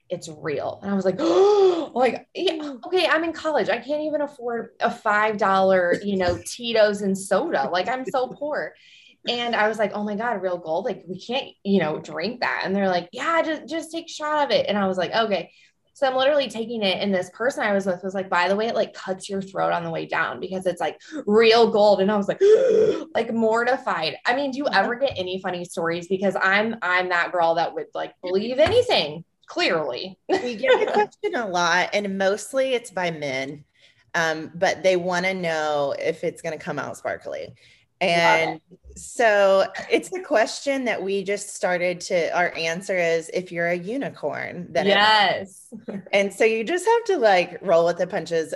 It's 0.10 0.28
real." 0.28 0.80
And 0.82 0.92
I 0.92 0.96
was 0.96 1.06
like, 1.06 1.16
"Oh, 1.20 1.92
like 1.96 2.28
yeah, 2.36 2.74
okay, 2.88 3.08
I'm 3.08 3.24
in 3.24 3.32
college. 3.32 3.70
I 3.70 3.78
can't 3.78 4.02
even 4.02 4.20
afford 4.20 4.72
a 4.82 4.92
five 4.92 5.38
dollar, 5.38 5.96
you 6.04 6.18
know, 6.18 6.38
Tito's 6.46 7.02
and 7.02 7.18
soda. 7.18 7.70
Like 7.72 7.88
I'm 7.88 8.06
so 8.06 8.28
poor." 8.28 8.74
And 9.30 9.56
I 9.56 9.70
was 9.70 9.80
like, 9.80 9.94
"Oh 9.94 10.04
my 10.04 10.16
god, 10.16 10.42
real 10.42 10.58
gold! 10.58 10.84
Like 10.84 11.06
we 11.08 11.22
can't, 11.22 11.48
you 11.63 11.80
know, 11.80 12.00
drink 12.00 12.42
that." 12.42 12.63
And 12.66 12.76
they're 12.76 12.90
like, 12.90 13.08
"Yeah, 13.13 13.42
just 13.44 13.66
just 13.66 13.94
take 13.94 14.08
a 14.08 14.13
shot 14.13 14.46
of 14.46 14.52
it." 14.52 14.66
And 14.68 14.78
I 14.78 14.88
was 14.88 14.98
like, 14.98 15.13
"Okay." 15.13 15.52
So 15.98 16.06
I'm 16.06 16.16
literally 16.16 16.48
taking 16.48 16.84
it, 16.84 17.02
and 17.02 17.12
this 17.12 17.32
person 17.32 17.64
I 17.64 17.74
was 17.74 17.88
with 17.88 18.04
was 18.04 18.14
like, 18.14 18.30
by 18.30 18.48
the 18.48 18.56
way, 18.56 18.68
it 18.68 18.76
like 18.76 18.94
cuts 18.94 19.28
your 19.28 19.42
throat 19.42 19.74
on 19.74 19.84
the 19.84 19.90
way 19.90 20.06
down 20.06 20.40
because 20.40 20.68
it's 20.68 20.80
like 20.80 21.02
real 21.26 21.72
gold. 21.72 22.02
And 22.02 22.12
I 22.12 22.18
was 22.18 22.28
like, 22.28 22.40
like 23.16 23.34
mortified. 23.34 24.16
I 24.24 24.36
mean, 24.36 24.52
do 24.52 24.60
you 24.60 24.68
ever 24.68 24.94
get 24.94 25.14
any 25.18 25.42
funny 25.42 25.66
stories? 25.66 26.08
Because 26.08 26.36
I'm 26.40 26.76
I'm 26.84 27.10
that 27.10 27.32
girl 27.32 27.56
that 27.56 27.74
would 27.74 27.88
like 27.96 28.14
believe 28.22 28.60
anything, 28.60 29.26
clearly. 29.48 30.20
we 30.30 30.56
get 30.56 30.86
the 30.86 30.92
question 30.94 31.34
a 31.34 31.48
lot, 31.48 31.90
and 31.94 32.16
mostly 32.16 32.76
it's 32.76 32.92
by 32.92 33.10
men. 33.10 33.64
Um, 34.14 34.52
but 34.54 34.84
they 34.84 34.98
want 34.98 35.26
to 35.26 35.34
know 35.34 35.96
if 35.98 36.24
it's 36.24 36.44
going 36.44 36.56
to 36.56 36.64
come 36.64 36.78
out 36.78 36.96
sparkly. 36.98 37.56
And 38.02 38.62
so 38.96 39.66
it's 39.92 40.12
a 40.14 40.22
question 40.22 40.86
that 40.86 41.02
we 41.02 41.24
just 41.24 41.56
started 41.56 42.02
to 42.02 42.36
our 42.36 42.54
answer 42.56 42.98
is 42.98 43.30
if 43.34 43.52
you're 43.52 43.68
a 43.68 43.78
unicorn, 43.78 44.68
then 44.70 44.88
yes. 44.88 45.74
and 46.14 46.34
so 46.34 46.44
you 46.44 46.64
just 46.64 46.86
have 46.86 47.04
to 47.06 47.18
like 47.18 47.60
roll 47.62 47.86
with 47.86 47.98
the 47.98 48.08
punches 48.08 48.54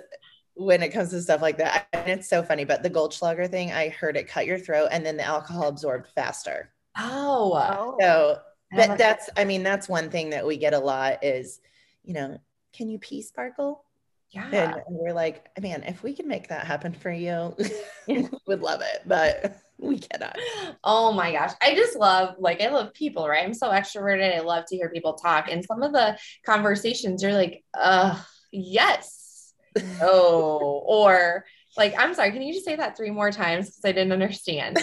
when 0.55 0.83
it 0.83 0.89
comes 0.89 1.09
to 1.09 1.21
stuff 1.21 1.41
like 1.41 1.57
that. 1.57 1.87
And 1.93 2.09
it's 2.09 2.29
so 2.29 2.43
funny, 2.43 2.65
but 2.65 2.83
the 2.83 2.89
Goldschlager 2.89 3.49
thing, 3.49 3.71
I 3.71 3.89
heard 3.89 4.17
it 4.17 4.27
cut 4.27 4.45
your 4.45 4.59
throat 4.59 4.89
and 4.91 5.05
then 5.05 5.17
the 5.17 5.23
alcohol 5.23 5.67
absorbed 5.67 6.07
faster. 6.13 6.71
Oh. 6.97 7.95
So 7.99 8.39
but 8.71 8.97
that's 8.97 9.29
I 9.35 9.45
mean, 9.45 9.63
that's 9.63 9.89
one 9.89 10.09
thing 10.09 10.31
that 10.31 10.45
we 10.45 10.57
get 10.57 10.73
a 10.73 10.79
lot 10.79 11.23
is, 11.23 11.59
you 12.03 12.13
know, 12.13 12.39
can 12.73 12.89
you 12.89 12.99
pee 12.99 13.21
sparkle? 13.21 13.83
Yeah. 14.31 14.75
And 14.75 14.83
we're 14.87 15.13
like, 15.13 15.49
man, 15.59 15.83
if 15.83 16.03
we 16.03 16.13
can 16.13 16.27
make 16.27 16.47
that 16.49 16.65
happen 16.65 16.93
for 16.93 17.11
you, 17.11 17.55
we 18.07 18.27
would 18.47 18.61
love 18.61 18.81
it, 18.81 19.01
but 19.05 19.57
we 19.77 19.99
cannot. 19.99 20.37
Oh 20.83 21.11
my 21.11 21.31
gosh. 21.31 21.51
I 21.61 21.75
just 21.75 21.97
love, 21.97 22.35
like, 22.39 22.61
I 22.61 22.69
love 22.69 22.93
people, 22.93 23.27
right? 23.27 23.43
I'm 23.43 23.53
so 23.53 23.69
extroverted. 23.69 24.35
I 24.35 24.41
love 24.41 24.65
to 24.67 24.75
hear 24.75 24.89
people 24.89 25.13
talk. 25.13 25.51
And 25.51 25.65
some 25.65 25.83
of 25.83 25.91
the 25.91 26.17
conversations, 26.45 27.21
you're 27.21 27.33
like, 27.33 27.63
uh, 27.73 28.19
yes. 28.51 29.53
Oh, 30.01 30.83
or 30.85 31.45
like, 31.77 31.95
I'm 31.97 32.13
sorry, 32.13 32.31
can 32.31 32.41
you 32.41 32.53
just 32.53 32.65
say 32.65 32.75
that 32.75 32.97
three 32.97 33.09
more 33.09 33.31
times? 33.31 33.67
Because 33.67 33.85
I 33.85 33.91
didn't 33.93 34.11
understand. 34.11 34.77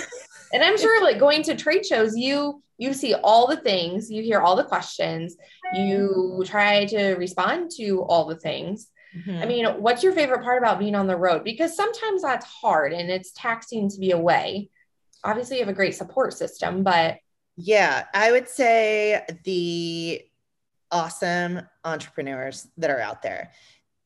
and 0.52 0.64
I'm 0.64 0.78
sure, 0.78 1.02
like, 1.02 1.18
going 1.18 1.42
to 1.44 1.54
trade 1.54 1.84
shows, 1.84 2.16
you, 2.16 2.62
you 2.78 2.92
see 2.94 3.14
all 3.14 3.46
the 3.46 3.58
things, 3.58 4.10
you 4.10 4.22
hear 4.22 4.40
all 4.40 4.56
the 4.56 4.64
questions, 4.64 5.36
you 5.74 6.42
try 6.46 6.86
to 6.86 7.14
respond 7.14 7.70
to 7.76 8.02
all 8.02 8.24
the 8.24 8.36
things 8.36 8.88
Mm-hmm. 9.18 9.42
I 9.42 9.46
mean, 9.46 9.66
what's 9.66 10.02
your 10.02 10.12
favorite 10.12 10.42
part 10.42 10.58
about 10.58 10.78
being 10.78 10.94
on 10.94 11.06
the 11.06 11.16
road? 11.16 11.44
Because 11.44 11.74
sometimes 11.74 12.22
that's 12.22 12.46
hard 12.46 12.92
and 12.92 13.10
it's 13.10 13.32
taxing 13.32 13.88
to 13.90 13.98
be 13.98 14.12
away. 14.12 14.70
Obviously, 15.24 15.56
you 15.56 15.62
have 15.62 15.68
a 15.68 15.76
great 15.76 15.94
support 15.94 16.34
system, 16.34 16.82
but 16.82 17.18
yeah, 17.56 18.04
I 18.14 18.30
would 18.30 18.48
say 18.48 19.24
the 19.44 20.22
awesome 20.92 21.62
entrepreneurs 21.84 22.68
that 22.76 22.90
are 22.90 23.00
out 23.00 23.22
there, 23.22 23.50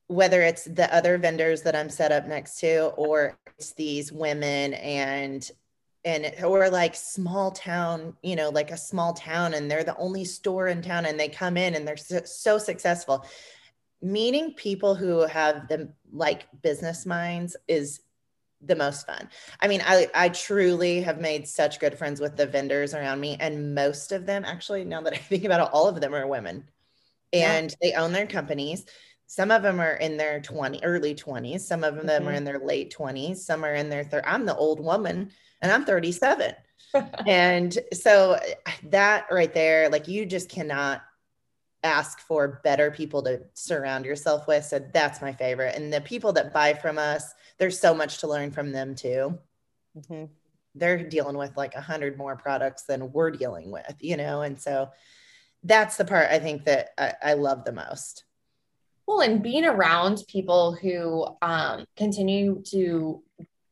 whether 0.07 0.40
it's 0.40 0.64
the 0.64 0.92
other 0.94 1.18
vendors 1.18 1.62
that 1.62 1.77
I'm 1.77 1.90
set 1.90 2.12
up 2.12 2.27
next 2.27 2.59
to, 2.61 2.87
or 2.96 3.37
it's 3.59 3.72
these 3.75 4.11
women 4.11 4.75
and 4.75 5.51
and 6.05 6.35
or 6.42 6.68
like 6.68 6.96
small 6.96 7.53
town 7.53 8.16
you 8.22 8.35
know 8.35 8.48
like 8.48 8.72
a 8.72 8.77
small 8.77 9.12
town 9.12 9.55
and 9.55 9.70
they're 9.70 9.85
the 9.85 9.96
only 9.98 10.25
store 10.25 10.66
in 10.66 10.83
town 10.83 11.07
and 11.07 11.20
they 11.20 11.29
come 11.29 11.57
in 11.57 11.77
and 11.77 11.87
they're 11.87 11.96
so, 11.96 12.20
so 12.25 12.59
successful 12.59 13.25
meeting 14.03 14.55
people 14.55 14.95
who 14.95 15.21
have 15.21 15.69
the 15.69 15.93
like 16.12 16.47
business 16.62 17.07
minds 17.07 17.57
is 17.69 18.01
the 18.61 18.77
most 18.77 19.07
fun. 19.07 19.29
I 19.61 19.69
mean, 19.69 19.83
I 19.85 20.09
I 20.15 20.29
truly 20.29 21.01
have 21.01 21.21
made 21.21 21.49
such 21.49 21.81
good 21.81 21.97
friends 21.97 22.21
with 22.21 22.37
the 22.37 22.47
vendors 22.47 22.95
around 22.95 23.21
me, 23.21 23.37
and 23.41 23.75
most 23.75 24.12
of 24.12 24.27
them, 24.27 24.45
actually, 24.45 24.85
now 24.85 25.01
that 25.03 25.15
I 25.15 25.17
think 25.29 25.45
about 25.45 25.61
it, 25.61 25.73
all 25.73 25.88
of 25.88 26.01
them 26.01 26.15
are 26.15 26.27
women, 26.27 26.69
and 27.33 27.71
yeah. 27.71 27.77
they 27.81 27.97
own 27.97 28.12
their 28.12 28.27
companies. 28.27 28.85
Some 29.27 29.51
of 29.51 29.62
them 29.62 29.81
are 29.81 29.95
in 29.95 30.19
their 30.19 30.43
20 30.43 30.85
early 30.85 31.15
20s, 31.15 31.61
some 31.61 31.85
of 31.85 31.95
them 31.97 32.07
mm-hmm. 32.07 32.29
are 32.29 32.33
in 32.33 32.45
their 32.45 32.59
late 32.59 32.95
20s, 32.95 33.38
some 33.38 33.65
are 33.65 33.75
in 33.75 33.88
their 33.88 34.05
third. 34.05 34.25
I'm 34.27 34.45
the 34.45 34.55
old 34.55 34.79
woman 34.79 35.31
and 35.62 35.73
I'm 35.73 35.87
37. 35.87 36.55
and 37.27 37.79
so 37.95 38.38
that 38.91 39.27
right 39.31 39.55
there, 39.55 39.88
like 39.88 40.07
you 40.07 40.27
just 40.27 40.51
cannot 40.51 41.01
ask 41.83 42.21
for 42.21 42.61
better 42.62 42.90
people 42.90 43.23
to 43.23 43.42
surround 43.55 44.05
yourself 44.05 44.47
with. 44.47 44.64
So 44.64 44.79
that's 44.92 45.21
my 45.21 45.33
favorite. 45.33 45.75
And 45.75 45.92
the 45.92 46.01
people 46.01 46.33
that 46.35 46.53
buy 46.53 46.75
from 46.75 46.99
us, 46.99 47.33
there's 47.59 47.79
so 47.79 47.95
much 47.95 48.18
to 48.18 48.29
learn 48.29 48.51
from 48.51 48.73
them 48.73 48.95
too. 48.95 49.38
Mm-hmm. 49.97 50.25
They're 50.75 51.09
dealing 51.09 51.37
with 51.37 51.57
like 51.57 51.75
a 51.75 51.81
hundred 51.81 52.16
more 52.16 52.37
products 52.37 52.85
than 52.85 53.12
we're 53.12 53.31
dealing 53.31 53.71
with, 53.71 53.97
you 54.01 54.16
know? 54.16 54.42
And 54.42 54.61
so 54.61 54.90
that's 55.64 55.97
the 55.97 56.05
part 56.05 56.31
I 56.31 56.38
think 56.38 56.64
that 56.64 56.90
I, 56.97 57.14
I 57.23 57.33
love 57.35 57.64
the 57.64 57.73
most. 57.73 58.25
Well, 59.07 59.21
and 59.21 59.42
being 59.42 59.64
around 59.64 60.23
people 60.29 60.73
who 60.73 61.27
um, 61.42 61.85
continue 61.97 62.62
to 62.71 63.23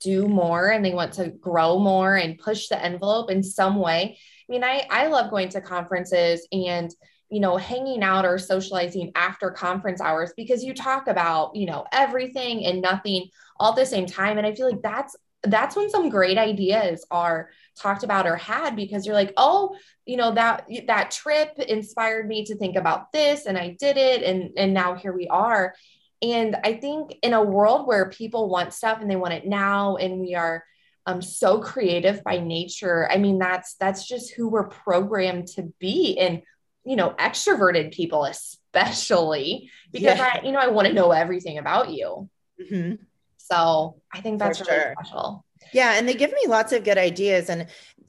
do 0.01 0.27
more 0.27 0.71
and 0.71 0.85
they 0.85 0.93
want 0.95 1.13
to 1.15 1.29
grow 1.29 1.79
more 1.79 2.17
and 2.17 2.39
push 2.39 2.69
the 2.69 2.83
envelope 2.83 3.31
in 3.31 3.43
some 3.43 3.77
way. 3.77 4.19
I 4.19 4.53
mean, 4.53 4.65
I, 4.65 4.87
I 4.91 5.07
love 5.07 5.31
going 5.31 5.51
to 5.51 5.61
conferences 5.61 6.47
and 6.51 6.93
you 7.31 7.41
know, 7.41 7.57
hanging 7.57 8.03
out 8.03 8.25
or 8.25 8.39
socializing 8.39 9.13
after 9.15 9.51
conference 9.51 10.01
hours 10.01 10.33
because 10.37 10.65
you 10.65 10.75
talk 10.75 11.07
about, 11.07 11.55
you 11.55 11.67
know, 11.67 11.85
everything 11.93 12.65
and 12.65 12.83
nothing 12.83 13.29
all 13.59 13.71
at 13.71 13.77
the 13.77 13.87
same 13.87 14.07
time. 14.07 14.37
And 14.37 14.47
I 14.47 14.55
feel 14.55 14.69
like 14.71 14.83
that's 14.83 15.17
that's 15.45 15.75
when 15.75 15.89
some 15.89 16.11
great 16.11 16.37
ideas 16.37 17.07
are 17.11 17.49
talked 17.79 18.03
about 18.03 18.27
or 18.27 18.37
had 18.37 18.77
because 18.77 19.07
you're 19.07 19.15
like, 19.15 19.33
oh, 19.39 19.75
you 20.05 20.17
know, 20.17 20.33
that 20.33 20.69
that 20.87 21.11
trip 21.11 21.59
inspired 21.59 22.29
me 22.29 22.45
to 22.45 22.57
think 22.57 22.77
about 22.77 23.11
this 23.13 23.47
and 23.47 23.57
I 23.57 23.77
did 23.79 23.97
it 23.97 24.23
and 24.23 24.51
and 24.57 24.75
now 24.75 24.95
here 24.95 25.13
we 25.13 25.29
are. 25.29 25.75
And 26.23 26.57
I 26.65 26.75
think 26.75 27.17
in 27.23 27.33
a 27.33 27.43
world 27.43 27.87
where 27.87 28.11
people 28.11 28.51
want 28.51 28.75
stuff 28.75 29.01
and 29.01 29.11
they 29.11 29.17
want 29.17 29.35
it 29.35 29.47
now 29.47 29.97
and 29.97 30.21
we 30.21 30.35
are 30.35 30.65
um, 31.07 31.23
so 31.23 31.61
creative 31.61 32.23
by 32.23 32.39
nature. 32.39 33.11
I 33.11 33.17
mean, 33.17 33.39
that's 33.39 33.75
that's 33.75 34.07
just 34.07 34.33
who 34.33 34.49
we're 34.49 34.69
programmed 34.69 35.49
to 35.49 35.73
be. 35.79 36.19
And 36.19 36.43
you 36.85 36.97
know, 36.97 37.11
extroverted 37.11 37.93
people, 37.93 38.25
especially 38.25 39.71
because 39.93 40.19
yeah. 40.19 40.33
I, 40.35 40.47
you 40.47 40.53
know, 40.53 40.61
I 40.61 40.69
want 40.69 40.89
to 40.89 40.95
know 40.95 41.13
everything 41.13 41.59
about 41.59 41.91
you. 41.91 42.29
Mm-hmm. 42.61 43.03
So 43.37 44.01
I 44.13 44.21
think 44.21 44.39
that's 44.39 44.59
For 44.59 44.65
really 44.65 44.81
sure. 44.81 44.95
special. 45.01 45.45
Yeah. 45.73 45.95
And 45.97 46.09
they 46.09 46.15
give 46.15 46.33
me 46.33 46.47
lots 46.47 46.73
of 46.73 46.85
good 46.85 46.99
ideas. 46.99 47.51
And 47.51 47.67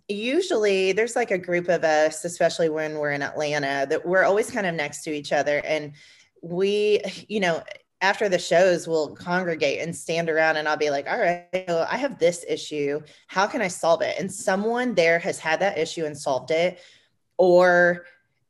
usually 0.07 0.91
there's 0.93 1.15
like 1.15 1.31
a 1.31 1.37
group 1.37 1.67
of 1.67 1.83
us, 1.83 2.23
especially 2.25 2.69
when 2.69 2.95
we're 2.95 3.11
in 3.11 3.21
Atlanta, 3.21 3.85
that 3.89 4.05
we're 4.05 4.23
always 4.23 4.49
kind 4.49 4.65
of 4.65 4.75
next 4.75 5.03
to 5.03 5.11
each 5.11 5.31
other. 5.31 5.61
And 5.65 5.93
we, 6.41 7.01
you 7.27 7.39
know, 7.39 7.63
after 8.01 8.27
the 8.29 8.39
shows 8.39 8.87
we'll 8.87 9.15
congregate 9.15 9.81
and 9.81 9.95
stand 9.95 10.29
around 10.29 10.57
and 10.57 10.67
I'll 10.67 10.77
be 10.77 10.89
like, 10.89 11.07
all 11.07 11.19
right, 11.19 11.45
I 11.69 11.97
have 11.97 12.17
this 12.17 12.43
issue. 12.47 13.01
How 13.27 13.47
can 13.47 13.61
I 13.61 13.67
solve 13.67 14.01
it? 14.01 14.15
And 14.19 14.31
someone 14.31 14.95
there 14.95 15.19
has 15.19 15.37
had 15.39 15.59
that 15.59 15.77
issue 15.77 16.05
and 16.05 16.17
solved 16.17 16.51
it. 16.51 16.79
Or 17.37 18.05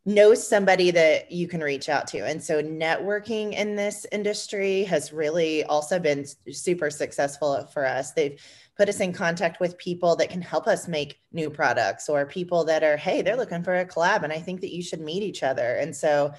know 0.06 0.34
somebody 0.34 0.90
that 0.92 1.32
you 1.32 1.48
can 1.48 1.62
reach 1.62 1.88
out 1.88 2.08
to. 2.08 2.20
And 2.20 2.44
so 2.44 2.62
networking 2.62 3.54
in 3.54 3.76
this 3.76 4.06
industry 4.12 4.84
has 4.86 5.14
really 5.14 5.64
also 5.66 6.00
been 6.00 6.26
super 6.52 6.90
successful 6.90 7.68
for 7.68 7.86
us. 7.86 8.12
They've 8.12 8.42
put 8.76 8.90
us 8.90 9.00
in 9.00 9.14
contact 9.14 9.60
with 9.60 9.78
people 9.78 10.16
that 10.16 10.30
can 10.30 10.42
help 10.42 10.68
us 10.68 10.88
make 10.88 11.20
new 11.32 11.52
products 11.52 12.10
or 12.10 12.26
people 12.26 12.66
that 12.66 12.84
are, 12.84 12.98
hey, 12.98 13.22
they're 13.22 13.36
looking 13.36 13.64
for 13.64 13.76
a 13.76 13.86
collab 13.86 14.24
and 14.24 14.34
I 14.34 14.40
think 14.40 14.62
that 14.62 14.74
you 14.74 14.82
should 14.82 15.02
meet 15.02 15.22
each 15.22 15.44
other. 15.44 15.76
And 15.76 15.96
so, 15.96 16.34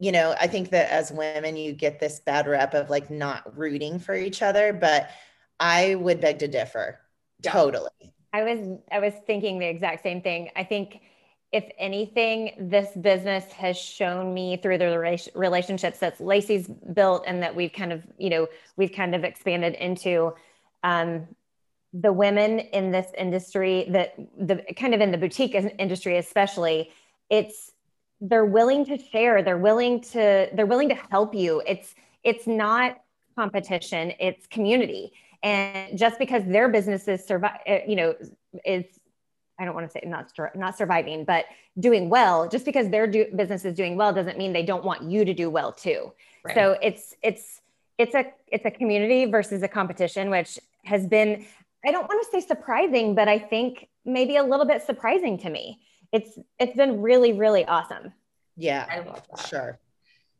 you 0.00 0.10
know, 0.10 0.34
I 0.40 0.48
think 0.48 0.70
that 0.70 0.90
as 0.90 1.12
women, 1.12 1.56
you 1.56 1.72
get 1.72 2.00
this 2.00 2.18
bad 2.20 2.48
rep 2.48 2.74
of 2.74 2.90
like 2.90 3.08
not 3.08 3.56
rooting 3.56 4.00
for 4.00 4.16
each 4.16 4.42
other, 4.42 4.72
but 4.72 5.10
I 5.60 5.94
would 5.94 6.20
beg 6.20 6.40
to 6.40 6.48
differ. 6.48 6.98
Yeah. 7.44 7.52
Totally. 7.52 7.90
I 8.32 8.42
was 8.42 8.78
I 8.90 8.98
was 8.98 9.14
thinking 9.28 9.60
the 9.60 9.68
exact 9.68 10.02
same 10.02 10.20
thing. 10.20 10.50
I 10.56 10.64
think 10.64 11.00
if 11.54 11.70
anything, 11.78 12.50
this 12.58 12.88
business 13.00 13.44
has 13.52 13.78
shown 13.78 14.34
me 14.34 14.56
through 14.56 14.76
the 14.76 15.20
relationships 15.36 16.00
that 16.00 16.20
Lacey's 16.20 16.66
built 16.66 17.22
and 17.28 17.40
that 17.44 17.54
we've 17.54 17.72
kind 17.72 17.92
of, 17.92 18.02
you 18.18 18.28
know, 18.28 18.48
we've 18.76 18.90
kind 18.90 19.14
of 19.14 19.22
expanded 19.22 19.74
into 19.74 20.34
um, 20.82 21.28
the 21.92 22.12
women 22.12 22.58
in 22.58 22.90
this 22.90 23.06
industry 23.16 23.86
that 23.90 24.16
the 24.36 24.64
kind 24.76 24.94
of 24.94 25.00
in 25.00 25.12
the 25.12 25.16
boutique 25.16 25.54
industry, 25.54 26.18
especially, 26.18 26.90
it's 27.30 27.70
they're 28.20 28.44
willing 28.44 28.84
to 28.86 28.98
share. 28.98 29.40
They're 29.44 29.56
willing 29.56 30.00
to 30.00 30.48
they're 30.54 30.66
willing 30.66 30.88
to 30.88 30.98
help 31.12 31.36
you. 31.36 31.62
It's 31.68 31.94
it's 32.24 32.48
not 32.48 32.98
competition. 33.36 34.12
It's 34.18 34.48
community. 34.48 35.12
And 35.44 35.96
just 35.96 36.18
because 36.18 36.42
their 36.46 36.68
businesses 36.68 37.24
survive, 37.24 37.60
uh, 37.68 37.78
you 37.86 37.94
know, 37.94 38.14
is 38.64 38.86
I 39.58 39.64
don't 39.64 39.74
want 39.74 39.86
to 39.86 39.92
say 39.92 40.02
not 40.06 40.32
not 40.54 40.76
surviving, 40.76 41.24
but 41.24 41.44
doing 41.78 42.08
well. 42.08 42.48
Just 42.48 42.64
because 42.64 42.88
their 42.88 43.06
do, 43.06 43.26
business 43.34 43.64
is 43.64 43.74
doing 43.74 43.96
well 43.96 44.12
doesn't 44.12 44.36
mean 44.36 44.52
they 44.52 44.64
don't 44.64 44.84
want 44.84 45.02
you 45.02 45.24
to 45.24 45.32
do 45.32 45.48
well 45.48 45.72
too. 45.72 46.12
Right. 46.44 46.54
So 46.54 46.76
it's 46.82 47.14
it's 47.22 47.60
it's 47.98 48.14
a 48.14 48.26
it's 48.48 48.64
a 48.64 48.70
community 48.70 49.26
versus 49.26 49.62
a 49.62 49.68
competition, 49.68 50.30
which 50.30 50.58
has 50.84 51.06
been 51.06 51.46
I 51.84 51.92
don't 51.92 52.08
want 52.08 52.24
to 52.24 52.30
say 52.30 52.46
surprising, 52.46 53.14
but 53.14 53.28
I 53.28 53.38
think 53.38 53.88
maybe 54.04 54.36
a 54.36 54.42
little 54.42 54.66
bit 54.66 54.82
surprising 54.82 55.38
to 55.38 55.50
me. 55.50 55.80
It's 56.12 56.38
it's 56.58 56.76
been 56.76 57.00
really 57.00 57.32
really 57.32 57.64
awesome. 57.64 58.12
Yeah, 58.56 58.86
I 58.90 59.00
love 59.00 59.22
that. 59.30 59.46
Sure. 59.46 59.78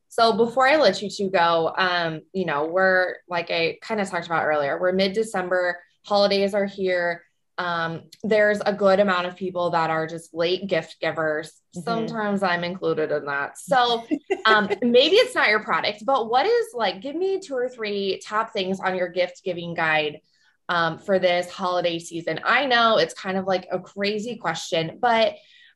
So 0.09 0.37
before 0.37 0.66
I 0.66 0.77
let 0.77 1.03
you 1.03 1.11
two 1.11 1.29
go, 1.29 1.74
um, 1.77 2.22
you 2.33 2.44
know, 2.44 2.66
we're 2.66 3.16
like 3.29 3.50
I 3.50 3.79
kind 3.81 4.00
of 4.00 4.09
talked 4.09 4.27
about 4.27 4.44
earlier, 4.44 4.79
we're 4.81 4.92
mid 4.92 5.12
December, 5.12 5.81
holidays 6.05 6.55
are 6.55 6.66
here 6.66 7.22
um, 7.57 8.03
there's 8.23 8.61
a 8.64 8.73
good 8.73 9.01
amount 9.01 9.27
of 9.27 9.37
people 9.37 9.71
that 9.71 9.90
are 9.90 10.07
just 10.07 10.35
late 10.35 10.67
gift 10.67 10.97
givers. 11.01 11.53
Mm-hmm. 11.77 11.83
Sometimes 11.83 12.43
I'm 12.43 12.64
included 12.64 13.12
in 13.12 13.25
that. 13.27 13.59
So 13.59 14.05
um, 14.47 14.69
maybe 14.83 15.17
it's 15.17 15.35
not 15.35 15.49
your 15.49 15.62
product, 15.62 16.05
but 16.05 16.29
what 16.29 16.47
is 16.47 16.67
like, 16.75 17.01
give 17.01 17.14
me 17.14 17.40
two 17.40 17.55
or 17.55 17.69
three 17.69 18.21
top 18.27 18.53
things 18.53 18.81
on 18.81 18.97
your 18.97 19.09
gift 19.09 19.43
giving 19.45 19.75
guide 19.75 20.21
um, 20.69 20.99
for 20.99 21.19
this 21.19 21.51
holiday 21.51 21.99
season. 21.99 22.40
I 22.45 22.67
know 22.67 22.97
it's 22.97 23.14
kind 23.14 23.37
of 23.37 23.47
like 23.47 23.69
a 23.71 23.79
crazy 23.79 24.37
question, 24.37 24.99
but 25.01 25.35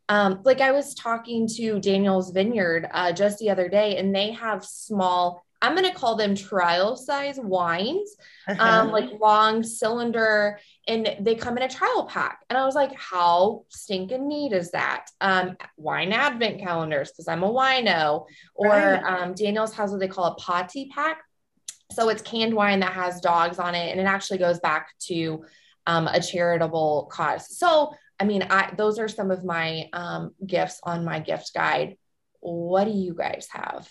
um, 0.09 0.41
like 0.45 0.61
I 0.61 0.73
was 0.73 0.95
talking 0.95 1.47
to 1.57 1.79
Daniel's 1.81 2.31
Vineyard 2.31 2.89
uh, 2.91 3.13
just 3.13 3.39
the 3.39 3.51
other 3.51 3.69
day, 3.69 3.99
and 3.99 4.15
they 4.15 4.33
have 4.33 4.65
small 4.65 5.45
I'm 5.61 5.75
going 5.75 5.91
to 5.91 5.95
call 5.95 6.15
them 6.15 6.37
trial 6.37 6.97
size 6.97 7.39
wines, 7.39 8.15
uh-huh. 8.47 8.63
um, 8.63 8.91
like 8.93 9.21
long 9.21 9.63
cylinder, 9.63 10.61
and 10.87 11.17
they 11.21 11.35
come 11.35 11.57
in 11.57 11.65
a 11.65 11.69
trial 11.69 12.07
pack. 12.07 12.45
And 12.49 12.57
I 12.57 12.65
was 12.65 12.77
like, 12.77 12.95
how 12.95 13.65
stinking 13.69 14.29
neat 14.29 14.53
is 14.53 14.71
that? 14.71 15.07
Um, 15.21 15.57
wine 15.77 16.13
advent 16.13 16.61
calendars, 16.61 17.11
because 17.11 17.27
I'm 17.27 17.43
a 17.43 17.51
wino, 17.51 18.27
or 18.55 18.69
right. 18.69 19.03
um, 19.03 19.35
Daniel's 19.35 19.75
has 19.75 19.91
what 19.91 20.01
they 20.01 20.09
call 20.09 20.27
a 20.27 20.35
potty 20.37 20.91
pack. 20.95 21.23
So 21.91 22.09
it's 22.09 22.23
canned 22.23 22.55
wine 22.55 22.81
that 22.81 22.93
has 22.93 23.21
dogs 23.21 23.59
on 23.59 23.75
it, 23.75 23.91
and 23.91 24.01
it 24.01 24.07
actually 24.07 24.39
goes 24.39 24.61
back 24.61 24.91
to 25.07 25.45
um, 25.87 26.07
a 26.07 26.21
charitable 26.21 27.09
cause. 27.11 27.57
So, 27.57 27.95
I 28.21 28.25
mean, 28.25 28.47
I 28.49 28.75
those 28.77 28.99
are 28.99 29.09
some 29.09 29.31
of 29.31 29.43
my 29.43 29.89
um, 29.93 30.35
gifts 30.47 30.81
on 30.83 31.05
my 31.05 31.19
gift 31.19 31.53
guide. 31.55 31.97
What 32.41 32.85
do 32.85 32.91
you 32.91 33.15
guys 33.15 33.49
have? 33.51 33.89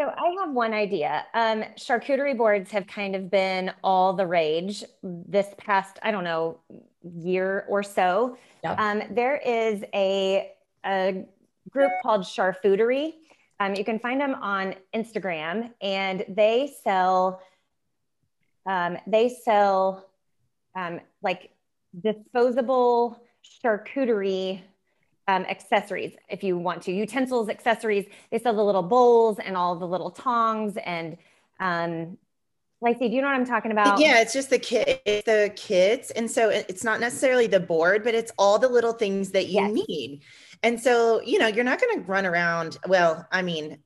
So 0.00 0.06
I 0.16 0.34
have 0.40 0.54
one 0.54 0.72
idea. 0.72 1.26
Um, 1.34 1.62
charcuterie 1.76 2.34
boards 2.34 2.70
have 2.70 2.86
kind 2.86 3.14
of 3.14 3.30
been 3.30 3.70
all 3.84 4.14
the 4.14 4.26
rage 4.26 4.82
this 5.02 5.48
past, 5.58 5.98
I 6.02 6.10
don't 6.10 6.24
know, 6.24 6.58
year 7.02 7.66
or 7.68 7.82
so. 7.82 8.38
Yep. 8.64 8.78
Um, 8.80 9.02
there 9.10 9.36
is 9.36 9.84
a, 9.92 10.52
a 10.86 11.26
group 11.68 11.92
called 12.02 12.22
Charfoodery. 12.22 13.12
Um, 13.60 13.74
you 13.74 13.84
can 13.84 13.98
find 13.98 14.18
them 14.18 14.36
on 14.36 14.74
Instagram, 14.94 15.70
and 15.82 16.24
they 16.30 16.72
sell 16.82 17.42
um, 18.64 18.96
they 19.06 19.28
sell 19.28 20.08
um, 20.76 21.00
like 21.22 21.50
disposable 22.02 23.20
charcuterie 23.62 24.62
um, 25.30 25.44
accessories 25.44 26.14
if 26.28 26.42
you 26.42 26.58
want 26.58 26.82
to 26.82 26.92
utensils 26.92 27.48
accessories 27.48 28.06
they 28.30 28.38
sell 28.38 28.54
the 28.54 28.64
little 28.64 28.82
bowls 28.82 29.38
and 29.38 29.56
all 29.56 29.76
the 29.76 29.86
little 29.86 30.10
tongs 30.10 30.76
and 30.84 31.16
um 31.60 32.16
Lacey, 32.82 33.10
do 33.10 33.14
you 33.14 33.20
know 33.20 33.28
what 33.28 33.34
I'm 33.34 33.44
talking 33.44 33.72
about? 33.72 34.00
Yeah, 34.00 34.22
it's 34.22 34.32
just 34.32 34.48
the 34.48 34.58
kid, 34.58 35.00
the 35.04 35.52
kids, 35.54 36.10
and 36.12 36.30
so 36.30 36.48
it's 36.48 36.82
not 36.82 36.98
necessarily 36.98 37.46
the 37.46 37.60
board, 37.60 38.02
but 38.02 38.14
it's 38.14 38.32
all 38.38 38.58
the 38.58 38.70
little 38.70 38.94
things 38.94 39.32
that 39.32 39.48
you 39.48 39.60
yes. 39.60 39.86
need. 39.86 40.22
And 40.62 40.80
so, 40.80 41.20
you 41.20 41.38
know, 41.38 41.46
you're 41.46 41.64
not 41.64 41.78
going 41.78 42.00
to 42.00 42.06
run 42.06 42.24
around. 42.24 42.78
Well, 42.86 43.26
I 43.30 43.42
mean, 43.42 43.80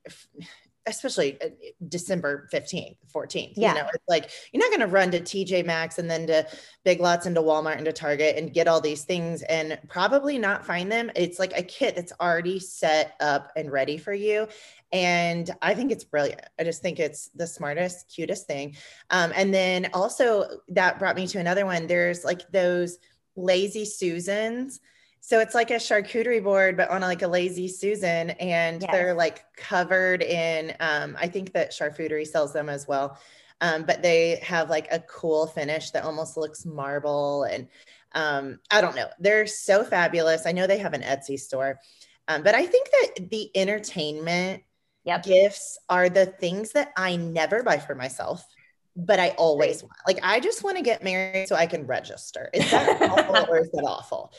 especially 0.87 1.41
uh, 1.41 1.47
December 1.87 2.47
15th, 2.53 2.97
14th. 3.13 3.53
Yeah. 3.55 3.69
You 3.73 3.81
know, 3.81 3.89
it's 3.93 4.03
like 4.07 4.29
you're 4.51 4.61
not 4.61 4.69
going 4.69 4.87
to 4.87 4.93
run 4.93 5.11
to 5.11 5.19
TJ 5.19 5.65
Maxx 5.65 5.97
and 5.97 6.09
then 6.09 6.27
to 6.27 6.47
Big 6.83 6.99
Lots 6.99 7.25
and 7.25 7.35
to 7.35 7.41
Walmart 7.41 7.77
and 7.77 7.85
to 7.85 7.93
Target 7.93 8.37
and 8.37 8.53
get 8.53 8.67
all 8.67 8.81
these 8.81 9.03
things 9.03 9.41
and 9.43 9.79
probably 9.87 10.37
not 10.37 10.65
find 10.65 10.91
them. 10.91 11.11
It's 11.15 11.39
like 11.39 11.57
a 11.57 11.63
kit 11.63 11.95
that's 11.95 12.13
already 12.19 12.59
set 12.59 13.15
up 13.19 13.51
and 13.55 13.71
ready 13.71 13.97
for 13.97 14.13
you. 14.13 14.47
And 14.91 15.49
I 15.61 15.73
think 15.73 15.91
it's 15.91 16.03
brilliant. 16.03 16.41
I 16.59 16.63
just 16.63 16.81
think 16.81 16.99
it's 16.99 17.29
the 17.35 17.47
smartest, 17.47 18.13
cutest 18.13 18.47
thing. 18.47 18.75
Um, 19.09 19.33
and 19.35 19.53
then 19.53 19.89
also 19.93 20.45
that 20.69 20.99
brought 20.99 21.15
me 21.15 21.27
to 21.27 21.39
another 21.39 21.65
one. 21.65 21.87
There's 21.87 22.23
like 22.23 22.49
those 22.51 22.97
lazy 23.35 23.85
Susans 23.85 24.79
so 25.27 25.39
it's 25.39 25.55
like 25.55 25.71
a 25.71 25.77
charcuterie 25.77 26.43
board, 26.43 26.77
but 26.77 26.91
on 26.91 27.01
like 27.01 27.23
a 27.23 27.27
lazy 27.27 27.67
Susan, 27.67 28.29
and 28.29 28.83
yes. 28.83 28.91
they're 28.91 29.15
like 29.15 29.43
covered 29.57 30.21
in. 30.21 30.75
Um, 30.79 31.17
I 31.19 31.27
think 31.27 31.51
that 31.53 31.71
charcuterie 31.71 32.27
sells 32.27 32.53
them 32.53 32.69
as 32.69 32.87
well, 32.87 33.17
um, 33.59 33.85
but 33.85 34.03
they 34.03 34.35
have 34.43 34.69
like 34.69 34.87
a 34.91 34.99
cool 34.99 35.47
finish 35.47 35.89
that 35.89 36.03
almost 36.03 36.37
looks 36.37 36.63
marble, 36.63 37.45
and 37.45 37.67
um, 38.11 38.59
I 38.69 38.81
don't 38.81 38.95
know. 38.95 39.07
They're 39.17 39.47
so 39.47 39.83
fabulous. 39.83 40.45
I 40.45 40.51
know 40.51 40.67
they 40.67 40.77
have 40.77 40.93
an 40.93 41.01
Etsy 41.01 41.39
store, 41.39 41.79
um, 42.27 42.43
but 42.43 42.53
I 42.53 42.67
think 42.67 42.91
that 42.91 43.31
the 43.31 43.49
entertainment 43.55 44.61
yep. 45.05 45.23
gifts 45.23 45.79
are 45.89 46.07
the 46.07 46.27
things 46.27 46.73
that 46.73 46.93
I 46.95 47.15
never 47.15 47.63
buy 47.63 47.79
for 47.79 47.95
myself 47.95 48.45
but 48.95 49.19
I 49.19 49.29
always 49.31 49.83
want. 49.83 49.95
Like, 50.07 50.19
I 50.23 50.39
just 50.39 50.63
want 50.63 50.77
to 50.77 50.83
get 50.83 51.03
married 51.03 51.47
so 51.47 51.55
I 51.55 51.65
can 51.65 51.85
register. 51.85 52.49
Is 52.53 52.69
that 52.71 53.01
awful 53.09 53.53
or 53.53 53.59
is 53.59 53.69
that 53.71 53.83
awful? 53.83 54.31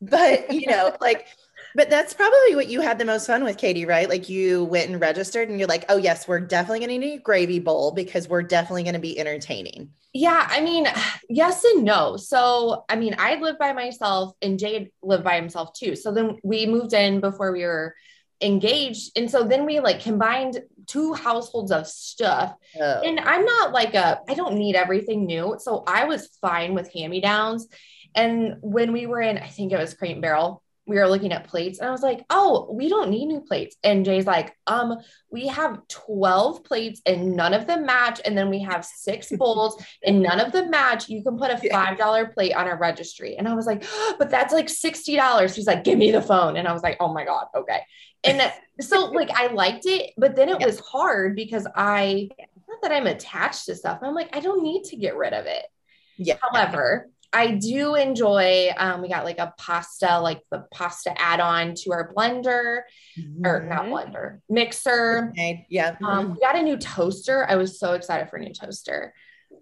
But, 0.00 0.52
you 0.52 0.68
know, 0.68 0.96
like, 1.00 1.26
but 1.74 1.90
that's 1.90 2.14
probably 2.14 2.54
what 2.54 2.68
you 2.68 2.80
had 2.80 2.98
the 2.98 3.04
most 3.04 3.26
fun 3.26 3.42
with, 3.42 3.56
Katie, 3.56 3.86
right? 3.86 4.08
Like, 4.08 4.28
you 4.28 4.64
went 4.64 4.90
and 4.90 5.00
registered 5.00 5.48
and 5.48 5.58
you're 5.58 5.68
like, 5.68 5.84
oh, 5.88 5.96
yes, 5.96 6.28
we're 6.28 6.40
definitely 6.40 6.80
going 6.80 7.00
to 7.00 7.06
need 7.06 7.18
a 7.18 7.22
gravy 7.22 7.58
bowl 7.58 7.90
because 7.90 8.28
we're 8.28 8.42
definitely 8.42 8.84
going 8.84 8.94
to 8.94 9.00
be 9.00 9.18
entertaining. 9.18 9.90
Yeah. 10.12 10.46
I 10.48 10.60
mean, 10.60 10.86
yes 11.28 11.64
and 11.64 11.84
no. 11.84 12.16
So, 12.16 12.84
I 12.88 12.96
mean, 12.96 13.16
I 13.18 13.36
live 13.36 13.58
by 13.58 13.72
myself 13.72 14.34
and 14.40 14.58
Jade 14.58 14.90
lived 15.02 15.24
by 15.24 15.36
himself 15.36 15.72
too. 15.72 15.96
So 15.96 16.12
then 16.12 16.38
we 16.44 16.66
moved 16.66 16.92
in 16.92 17.20
before 17.20 17.52
we 17.52 17.64
were 17.64 17.94
engaged. 18.40 19.12
And 19.16 19.30
so 19.30 19.44
then 19.44 19.64
we 19.64 19.80
like 19.80 20.00
combined 20.00 20.60
two 20.86 21.14
households 21.14 21.70
of 21.70 21.86
stuff. 21.86 22.54
Oh. 22.80 23.00
And 23.04 23.20
I'm 23.20 23.44
not 23.44 23.72
like 23.72 23.94
a, 23.94 24.20
I 24.28 24.34
don't 24.34 24.56
need 24.56 24.76
everything 24.76 25.26
new. 25.26 25.56
So 25.58 25.84
I 25.86 26.04
was 26.04 26.28
fine 26.40 26.74
with 26.74 26.92
hand 26.92 27.10
me 27.10 27.20
downs. 27.20 27.68
And 28.14 28.56
when 28.60 28.92
we 28.92 29.06
were 29.06 29.20
in, 29.20 29.38
I 29.38 29.48
think 29.48 29.72
it 29.72 29.78
was 29.78 29.94
Crate 29.94 30.12
and 30.12 30.22
Barrel, 30.22 30.62
we 30.86 30.96
were 30.96 31.08
looking 31.08 31.32
at 31.32 31.48
plates 31.48 31.78
and 31.78 31.88
I 31.88 31.92
was 31.92 32.02
like, 32.02 32.24
oh, 32.28 32.68
we 32.70 32.88
don't 32.88 33.10
need 33.10 33.26
new 33.26 33.40
plates. 33.40 33.76
And 33.82 34.04
Jay's 34.04 34.26
like, 34.26 34.54
um, 34.66 34.98
we 35.30 35.46
have 35.46 35.80
12 35.88 36.62
plates 36.62 37.00
and 37.06 37.34
none 37.34 37.54
of 37.54 37.66
them 37.66 37.86
match. 37.86 38.20
And 38.24 38.36
then 38.36 38.50
we 38.50 38.60
have 38.60 38.84
six 38.84 39.32
bowls 39.38 39.82
and 40.04 40.22
none 40.22 40.40
of 40.40 40.52
them 40.52 40.70
match. 40.70 41.08
You 41.08 41.22
can 41.22 41.38
put 41.38 41.50
a 41.50 41.54
$5 41.54 42.34
plate 42.34 42.54
on 42.54 42.68
our 42.68 42.78
registry. 42.78 43.36
And 43.36 43.48
I 43.48 43.54
was 43.54 43.66
like, 43.66 43.84
oh, 43.86 44.16
but 44.18 44.30
that's 44.30 44.52
like 44.52 44.66
$60. 44.66 45.54
He's 45.54 45.66
like, 45.66 45.84
give 45.84 45.98
me 45.98 46.10
the 46.10 46.22
phone. 46.22 46.56
And 46.56 46.68
I 46.68 46.72
was 46.72 46.82
like, 46.82 46.98
oh 47.00 47.12
my 47.12 47.24
God, 47.24 47.46
okay. 47.54 47.80
And 48.24 48.52
so 48.80 49.06
like 49.12 49.30
I 49.30 49.48
liked 49.48 49.86
it, 49.86 50.12
but 50.16 50.36
then 50.36 50.48
it 50.48 50.60
yeah. 50.60 50.66
was 50.66 50.80
hard 50.80 51.36
because 51.36 51.66
I 51.74 52.28
not 52.68 52.82
that 52.82 52.92
I'm 52.92 53.06
attached 53.06 53.66
to 53.66 53.74
stuff. 53.74 54.00
I'm 54.02 54.14
like, 54.14 54.34
I 54.34 54.40
don't 54.40 54.62
need 54.62 54.84
to 54.84 54.96
get 54.96 55.16
rid 55.16 55.32
of 55.32 55.46
it. 55.46 55.64
Yeah. 56.16 56.36
However, 56.40 57.10
I 57.32 57.50
do 57.52 57.96
enjoy. 57.96 58.70
Um, 58.76 59.02
we 59.02 59.08
got 59.08 59.24
like 59.24 59.38
a 59.38 59.52
pasta, 59.58 60.20
like 60.20 60.40
the 60.50 60.64
pasta 60.72 61.12
add-on 61.20 61.74
to 61.78 61.92
our 61.92 62.14
blender, 62.14 62.82
mm-hmm. 63.18 63.44
or 63.44 63.64
not 63.64 63.86
blender, 63.86 64.38
mixer. 64.48 65.30
Okay. 65.30 65.66
Yeah. 65.68 65.96
Um, 66.04 66.34
we 66.34 66.40
got 66.40 66.56
a 66.56 66.62
new 66.62 66.76
toaster. 66.76 67.44
I 67.48 67.56
was 67.56 67.78
so 67.80 67.94
excited 67.94 68.30
for 68.30 68.36
a 68.36 68.40
new 68.40 68.54
toaster. 68.54 69.12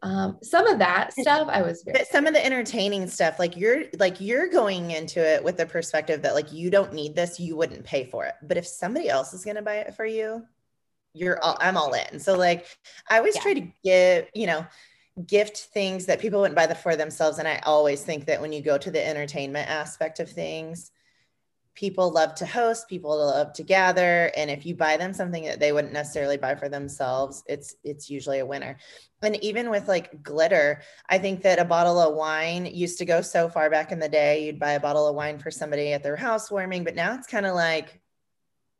Um, 0.02 0.38
some 0.42 0.66
of 0.66 0.78
that 0.78 1.12
stuff 1.12 1.48
I 1.50 1.62
was 1.62 1.82
very 1.82 2.04
some 2.04 2.26
of 2.26 2.34
the 2.34 2.44
entertaining 2.44 3.08
stuff, 3.08 3.38
like 3.38 3.56
you're 3.56 3.84
like 3.98 4.20
you're 4.20 4.48
going 4.48 4.90
into 4.90 5.20
it 5.20 5.42
with 5.42 5.56
the 5.56 5.66
perspective 5.66 6.22
that 6.22 6.34
like 6.34 6.52
you 6.52 6.70
don't 6.70 6.92
need 6.92 7.14
this, 7.14 7.40
you 7.40 7.56
wouldn't 7.56 7.84
pay 7.84 8.04
for 8.04 8.24
it. 8.26 8.34
But 8.42 8.56
if 8.56 8.66
somebody 8.66 9.08
else 9.08 9.34
is 9.34 9.44
gonna 9.44 9.62
buy 9.62 9.76
it 9.76 9.94
for 9.94 10.06
you, 10.06 10.44
you're 11.14 11.42
all 11.42 11.56
I'm 11.60 11.76
all 11.76 11.94
in. 11.94 12.20
So 12.20 12.36
like 12.36 12.66
I 13.10 13.18
always 13.18 13.34
yeah. 13.36 13.42
try 13.42 13.54
to 13.54 13.68
give, 13.82 14.28
you 14.34 14.46
know, 14.46 14.66
gift 15.26 15.56
things 15.74 16.06
that 16.06 16.20
people 16.20 16.40
wouldn't 16.40 16.56
buy 16.56 16.66
the 16.66 16.74
for 16.74 16.94
themselves. 16.94 17.38
And 17.38 17.48
I 17.48 17.60
always 17.64 18.02
think 18.02 18.26
that 18.26 18.40
when 18.40 18.52
you 18.52 18.62
go 18.62 18.78
to 18.78 18.90
the 18.90 19.04
entertainment 19.04 19.68
aspect 19.68 20.20
of 20.20 20.30
things, 20.30 20.91
people 21.74 22.10
love 22.10 22.34
to 22.36 22.46
host, 22.46 22.88
people 22.88 23.16
love 23.16 23.52
to 23.54 23.62
gather. 23.62 24.30
And 24.36 24.50
if 24.50 24.66
you 24.66 24.74
buy 24.74 24.96
them 24.96 25.12
something 25.12 25.44
that 25.44 25.60
they 25.60 25.72
wouldn't 25.72 25.92
necessarily 25.92 26.36
buy 26.36 26.54
for 26.54 26.68
themselves, 26.68 27.42
it's 27.46 27.76
it's 27.84 28.10
usually 28.10 28.40
a 28.40 28.46
winner. 28.46 28.76
And 29.22 29.42
even 29.42 29.70
with 29.70 29.88
like 29.88 30.22
glitter, 30.22 30.82
I 31.08 31.18
think 31.18 31.42
that 31.42 31.58
a 31.58 31.64
bottle 31.64 31.98
of 31.98 32.14
wine 32.14 32.66
used 32.66 32.98
to 32.98 33.04
go 33.04 33.22
so 33.22 33.48
far 33.48 33.70
back 33.70 33.92
in 33.92 33.98
the 33.98 34.08
day. 34.08 34.46
You'd 34.46 34.58
buy 34.58 34.72
a 34.72 34.80
bottle 34.80 35.06
of 35.06 35.14
wine 35.14 35.38
for 35.38 35.50
somebody 35.50 35.92
at 35.92 36.02
their 36.02 36.16
housewarming, 36.16 36.84
but 36.84 36.94
now 36.94 37.14
it's 37.14 37.26
kind 37.26 37.46
of 37.46 37.54
like 37.54 38.00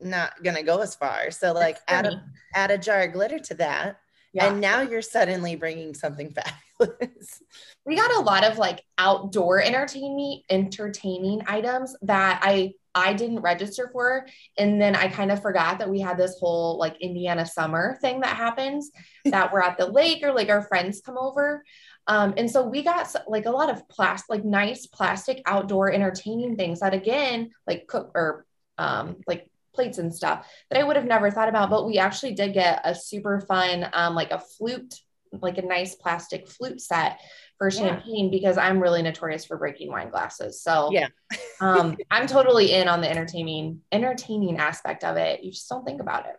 not 0.00 0.42
gonna 0.42 0.62
go 0.62 0.80
as 0.80 0.94
far. 0.94 1.30
So 1.30 1.52
like 1.52 1.78
add 1.88 2.06
a 2.06 2.24
add 2.54 2.70
a 2.70 2.78
jar 2.78 3.02
of 3.02 3.12
glitter 3.12 3.38
to 3.38 3.54
that 3.54 3.98
yeah. 4.32 4.46
And 4.46 4.60
now 4.60 4.80
you're 4.80 5.02
suddenly 5.02 5.56
bringing 5.56 5.94
something 5.94 6.34
fabulous. 6.78 7.42
We 7.84 7.96
got 7.96 8.12
a 8.12 8.20
lot 8.20 8.44
of 8.44 8.58
like 8.58 8.82
outdoor 8.96 9.60
entertaining 9.60 10.42
entertaining 10.48 11.42
items 11.46 11.94
that 12.02 12.40
I 12.42 12.74
I 12.94 13.12
didn't 13.14 13.40
register 13.40 13.88
for 13.92 14.26
and 14.58 14.80
then 14.80 14.94
I 14.94 15.08
kind 15.08 15.32
of 15.32 15.40
forgot 15.40 15.78
that 15.78 15.90
we 15.90 16.00
had 16.00 16.18
this 16.18 16.38
whole 16.38 16.78
like 16.78 17.00
Indiana 17.00 17.46
summer 17.46 17.98
thing 18.00 18.20
that 18.20 18.36
happens 18.36 18.90
that 19.24 19.52
we're 19.52 19.62
at 19.62 19.78
the 19.78 19.86
lake 19.86 20.22
or 20.22 20.32
like 20.32 20.48
our 20.48 20.62
friends 20.62 21.00
come 21.00 21.18
over. 21.18 21.64
Um, 22.06 22.34
and 22.36 22.50
so 22.50 22.66
we 22.66 22.82
got 22.82 23.14
like 23.28 23.46
a 23.46 23.50
lot 23.50 23.70
of 23.70 23.88
plastic, 23.88 24.28
like 24.28 24.44
nice 24.44 24.86
plastic 24.86 25.40
outdoor 25.46 25.92
entertaining 25.92 26.56
things 26.56 26.80
that 26.80 26.94
again, 26.94 27.50
like 27.66 27.86
cook 27.86 28.10
or 28.14 28.44
um, 28.78 29.16
like 29.26 29.48
plates 29.74 29.98
and 29.98 30.14
stuff 30.14 30.46
that 30.70 30.80
I 30.80 30.82
would 30.82 30.96
have 30.96 31.04
never 31.04 31.30
thought 31.30 31.48
about. 31.48 31.70
But 31.70 31.86
we 31.86 31.98
actually 31.98 32.34
did 32.34 32.54
get 32.54 32.80
a 32.84 32.94
super 32.94 33.40
fun, 33.40 33.88
um, 33.92 34.14
like 34.14 34.32
a 34.32 34.38
flute, 34.40 34.94
like 35.40 35.58
a 35.58 35.62
nice 35.62 35.94
plastic 35.94 36.48
flute 36.48 36.80
set 36.80 37.20
for 37.62 37.70
champagne 37.70 38.24
yeah. 38.24 38.30
because 38.32 38.58
I'm 38.58 38.80
really 38.80 39.02
notorious 39.02 39.44
for 39.44 39.56
breaking 39.56 39.88
wine 39.88 40.10
glasses. 40.10 40.60
So 40.60 40.90
yeah, 40.90 41.06
um, 41.60 41.96
I'm 42.10 42.26
totally 42.26 42.72
in 42.72 42.88
on 42.88 43.00
the 43.00 43.08
entertaining, 43.08 43.82
entertaining 43.92 44.58
aspect 44.58 45.04
of 45.04 45.16
it. 45.16 45.44
You 45.44 45.52
just 45.52 45.68
don't 45.68 45.84
think 45.84 46.00
about 46.00 46.26
it. 46.26 46.34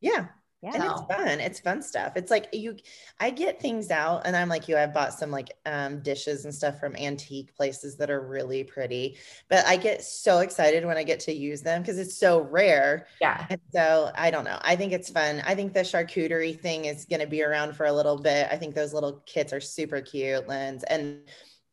Yeah, 0.00 0.28
yeah. 0.62 0.74
And 0.74 0.84
it's 0.84 1.02
fun. 1.02 1.40
It's 1.40 1.60
fun 1.60 1.82
stuff. 1.82 2.12
It's 2.14 2.30
like 2.30 2.48
you 2.52 2.76
I 3.18 3.30
get 3.30 3.60
things 3.60 3.90
out 3.90 4.22
and 4.24 4.36
I'm 4.36 4.48
like 4.48 4.68
you, 4.68 4.76
I've 4.76 4.94
bought 4.94 5.12
some 5.12 5.32
like 5.32 5.50
um 5.66 6.02
dishes 6.02 6.44
and 6.44 6.54
stuff 6.54 6.78
from 6.78 6.94
antique 6.94 7.54
places 7.56 7.96
that 7.96 8.10
are 8.10 8.20
really 8.20 8.62
pretty. 8.62 9.18
But 9.48 9.66
I 9.66 9.76
get 9.76 10.04
so 10.04 10.38
excited 10.38 10.86
when 10.86 10.96
I 10.96 11.02
get 11.02 11.18
to 11.20 11.34
use 11.34 11.62
them 11.62 11.82
because 11.82 11.98
it's 11.98 12.16
so 12.16 12.42
rare. 12.42 13.08
Yeah. 13.20 13.44
And 13.50 13.60
so 13.74 14.12
I 14.14 14.30
don't 14.30 14.44
know. 14.44 14.58
I 14.62 14.76
think 14.76 14.92
it's 14.92 15.10
fun. 15.10 15.42
I 15.44 15.56
think 15.56 15.72
the 15.72 15.80
charcuterie 15.80 16.58
thing 16.58 16.84
is 16.84 17.06
gonna 17.06 17.26
be 17.26 17.42
around 17.42 17.74
for 17.74 17.86
a 17.86 17.92
little 17.92 18.16
bit. 18.16 18.46
I 18.48 18.56
think 18.56 18.76
those 18.76 18.94
little 18.94 19.20
kits 19.26 19.52
are 19.52 19.60
super 19.60 20.00
cute, 20.00 20.46
Lens. 20.46 20.84
And 20.84 21.22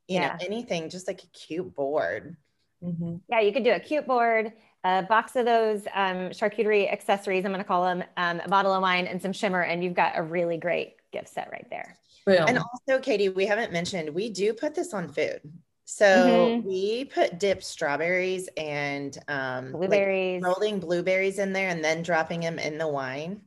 you 0.07 0.15
yeah. 0.15 0.29
know, 0.29 0.37
anything, 0.43 0.89
just 0.89 1.07
like 1.07 1.23
a 1.23 1.27
cute 1.27 1.75
board. 1.75 2.37
Mm-hmm. 2.83 3.17
Yeah, 3.29 3.41
you 3.41 3.53
could 3.53 3.63
do 3.63 3.71
a 3.71 3.79
cute 3.79 4.07
board 4.07 4.53
a 4.83 5.03
box 5.03 5.35
of 5.35 5.45
those 5.45 5.85
um, 5.93 6.29
charcuterie 6.29 6.91
accessories, 6.91 7.45
I'm 7.45 7.51
going 7.51 7.63
to 7.63 7.67
call 7.67 7.85
them, 7.85 8.03
um, 8.17 8.41
a 8.43 8.47
bottle 8.47 8.73
of 8.73 8.81
wine, 8.81 9.07
and 9.07 9.21
some 9.21 9.33
shimmer, 9.33 9.61
and 9.61 9.83
you've 9.83 9.93
got 9.93 10.13
a 10.15 10.23
really 10.23 10.57
great 10.57 10.95
gift 11.11 11.29
set 11.29 11.49
right 11.51 11.67
there. 11.69 11.97
Boom. 12.25 12.45
And 12.47 12.59
also, 12.59 13.01
Katie, 13.01 13.29
we 13.29 13.45
haven't 13.45 13.73
mentioned 13.73 14.09
we 14.09 14.29
do 14.29 14.53
put 14.53 14.75
this 14.75 14.93
on 14.93 15.09
food. 15.09 15.41
So 15.85 16.05
mm-hmm. 16.05 16.67
we 16.67 17.05
put 17.05 17.39
dipped 17.39 17.63
strawberries 17.63 18.47
and 18.55 19.17
um, 19.27 19.71
blueberries, 19.71 20.41
like 20.41 20.55
rolling 20.55 20.79
blueberries 20.79 21.39
in 21.39 21.51
there, 21.51 21.69
and 21.69 21.83
then 21.83 22.03
dropping 22.03 22.41
them 22.41 22.59
in 22.59 22.77
the 22.77 22.87
wine 22.87 23.41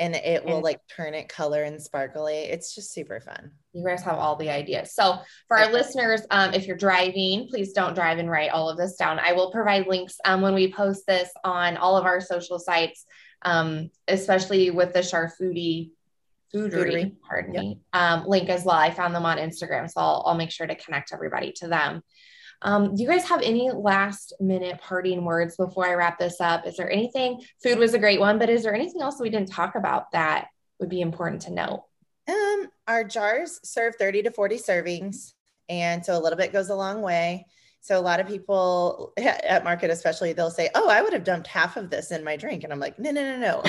and 0.00 0.16
it 0.16 0.44
will 0.44 0.60
like 0.60 0.80
turn 0.88 1.14
it 1.14 1.28
color 1.28 1.62
and 1.62 1.80
sparkly. 1.80 2.34
It's 2.34 2.74
just 2.74 2.92
super 2.92 3.20
fun. 3.20 3.52
You 3.72 3.84
guys 3.84 4.02
have 4.02 4.18
all 4.18 4.36
the 4.36 4.50
ideas. 4.50 4.92
So 4.92 5.18
for 5.46 5.56
our 5.58 5.70
listeners, 5.70 6.22
um, 6.30 6.52
if 6.52 6.66
you're 6.66 6.76
driving, 6.76 7.46
please 7.48 7.72
don't 7.72 7.94
drive 7.94 8.18
and 8.18 8.30
write 8.30 8.50
all 8.50 8.68
of 8.68 8.76
this 8.76 8.96
down. 8.96 9.18
I 9.20 9.32
will 9.32 9.52
provide 9.52 9.86
links 9.86 10.16
um, 10.24 10.42
when 10.42 10.54
we 10.54 10.72
post 10.72 11.06
this 11.06 11.30
on 11.44 11.76
all 11.76 11.96
of 11.96 12.04
our 12.04 12.20
social 12.20 12.58
sites, 12.58 13.04
um, 13.42 13.90
especially 14.08 14.70
with 14.70 14.92
the 14.92 15.00
Charfoodie 15.00 15.90
Foodery, 16.52 17.12
pardon 17.26 17.54
yep. 17.54 17.62
me, 17.62 17.80
um, 17.92 18.24
link 18.26 18.48
as 18.48 18.64
well. 18.64 18.76
I 18.76 18.90
found 18.90 19.14
them 19.14 19.26
on 19.26 19.38
Instagram, 19.38 19.90
so 19.90 20.00
I'll, 20.00 20.22
I'll 20.26 20.36
make 20.36 20.52
sure 20.52 20.66
to 20.66 20.76
connect 20.76 21.12
everybody 21.12 21.52
to 21.56 21.68
them. 21.68 22.02
Um, 22.64 22.94
do 22.94 23.02
you 23.02 23.08
guys 23.08 23.28
have 23.28 23.42
any 23.42 23.70
last 23.70 24.32
minute 24.40 24.80
parting 24.80 25.24
words 25.24 25.56
before 25.56 25.86
I 25.86 25.94
wrap 25.94 26.18
this 26.18 26.40
up? 26.40 26.66
Is 26.66 26.76
there 26.76 26.90
anything? 26.90 27.42
Food 27.62 27.78
was 27.78 27.92
a 27.92 27.98
great 27.98 28.18
one, 28.18 28.38
but 28.38 28.48
is 28.48 28.62
there 28.62 28.74
anything 28.74 29.02
else 29.02 29.20
we 29.20 29.30
didn't 29.30 29.50
talk 29.52 29.74
about 29.74 30.10
that 30.12 30.48
would 30.80 30.88
be 30.88 31.02
important 31.02 31.42
to 31.42 31.52
know? 31.52 31.84
Um, 32.26 32.68
our 32.88 33.04
jars 33.04 33.60
serve 33.62 33.96
30 33.96 34.22
to 34.22 34.30
40 34.30 34.56
servings. 34.56 35.34
And 35.68 36.04
so 36.04 36.16
a 36.16 36.20
little 36.20 36.38
bit 36.38 36.54
goes 36.54 36.70
a 36.70 36.74
long 36.74 37.02
way. 37.02 37.46
So 37.84 37.98
a 37.98 38.00
lot 38.00 38.18
of 38.18 38.26
people 38.26 39.12
at 39.18 39.62
market, 39.62 39.90
especially, 39.90 40.32
they'll 40.32 40.50
say, 40.50 40.70
"Oh, 40.74 40.88
I 40.88 41.02
would 41.02 41.12
have 41.12 41.22
dumped 41.22 41.46
half 41.46 41.76
of 41.76 41.90
this 41.90 42.12
in 42.12 42.24
my 42.24 42.34
drink," 42.34 42.64
and 42.64 42.72
I'm 42.72 42.80
like, 42.80 42.98
"No, 42.98 43.10
no, 43.10 43.36
no, 43.36 43.62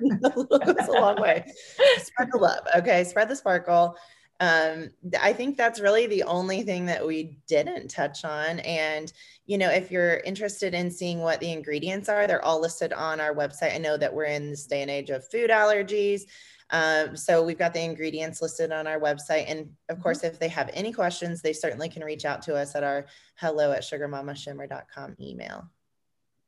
no, 0.00 0.30
goes 0.58 0.88
a 0.88 0.92
long 0.92 1.18
way. 1.18 1.42
Spread 1.96 2.28
the 2.32 2.38
love, 2.38 2.60
okay? 2.76 3.02
Spread 3.04 3.30
the 3.30 3.36
sparkle." 3.36 3.96
Um, 4.42 4.90
I 5.20 5.32
think 5.32 5.56
that's 5.56 5.78
really 5.78 6.08
the 6.08 6.24
only 6.24 6.64
thing 6.64 6.86
that 6.86 7.06
we 7.06 7.38
didn't 7.46 7.86
touch 7.86 8.24
on. 8.24 8.58
And, 8.58 9.12
you 9.46 9.56
know, 9.56 9.70
if 9.70 9.92
you're 9.92 10.16
interested 10.16 10.74
in 10.74 10.90
seeing 10.90 11.20
what 11.20 11.38
the 11.38 11.52
ingredients 11.52 12.08
are, 12.08 12.26
they're 12.26 12.44
all 12.44 12.60
listed 12.60 12.92
on 12.92 13.20
our 13.20 13.32
website. 13.32 13.72
I 13.72 13.78
know 13.78 13.96
that 13.96 14.12
we're 14.12 14.24
in 14.24 14.50
this 14.50 14.66
day 14.66 14.82
and 14.82 14.90
age 14.90 15.10
of 15.10 15.24
food 15.30 15.50
allergies. 15.50 16.22
Um, 16.70 17.16
so 17.16 17.44
we've 17.44 17.58
got 17.58 17.72
the 17.72 17.84
ingredients 17.84 18.42
listed 18.42 18.72
on 18.72 18.88
our 18.88 18.98
website. 18.98 19.44
And 19.46 19.60
of 19.88 19.94
mm-hmm. 19.94 20.02
course, 20.02 20.24
if 20.24 20.40
they 20.40 20.48
have 20.48 20.70
any 20.74 20.92
questions, 20.92 21.40
they 21.40 21.52
certainly 21.52 21.88
can 21.88 22.02
reach 22.02 22.24
out 22.24 22.42
to 22.42 22.56
us 22.56 22.74
at 22.74 22.82
our 22.82 23.06
hello 23.36 23.70
at 23.70 23.82
sugarmamashimmer.com 23.82 25.14
email. 25.20 25.70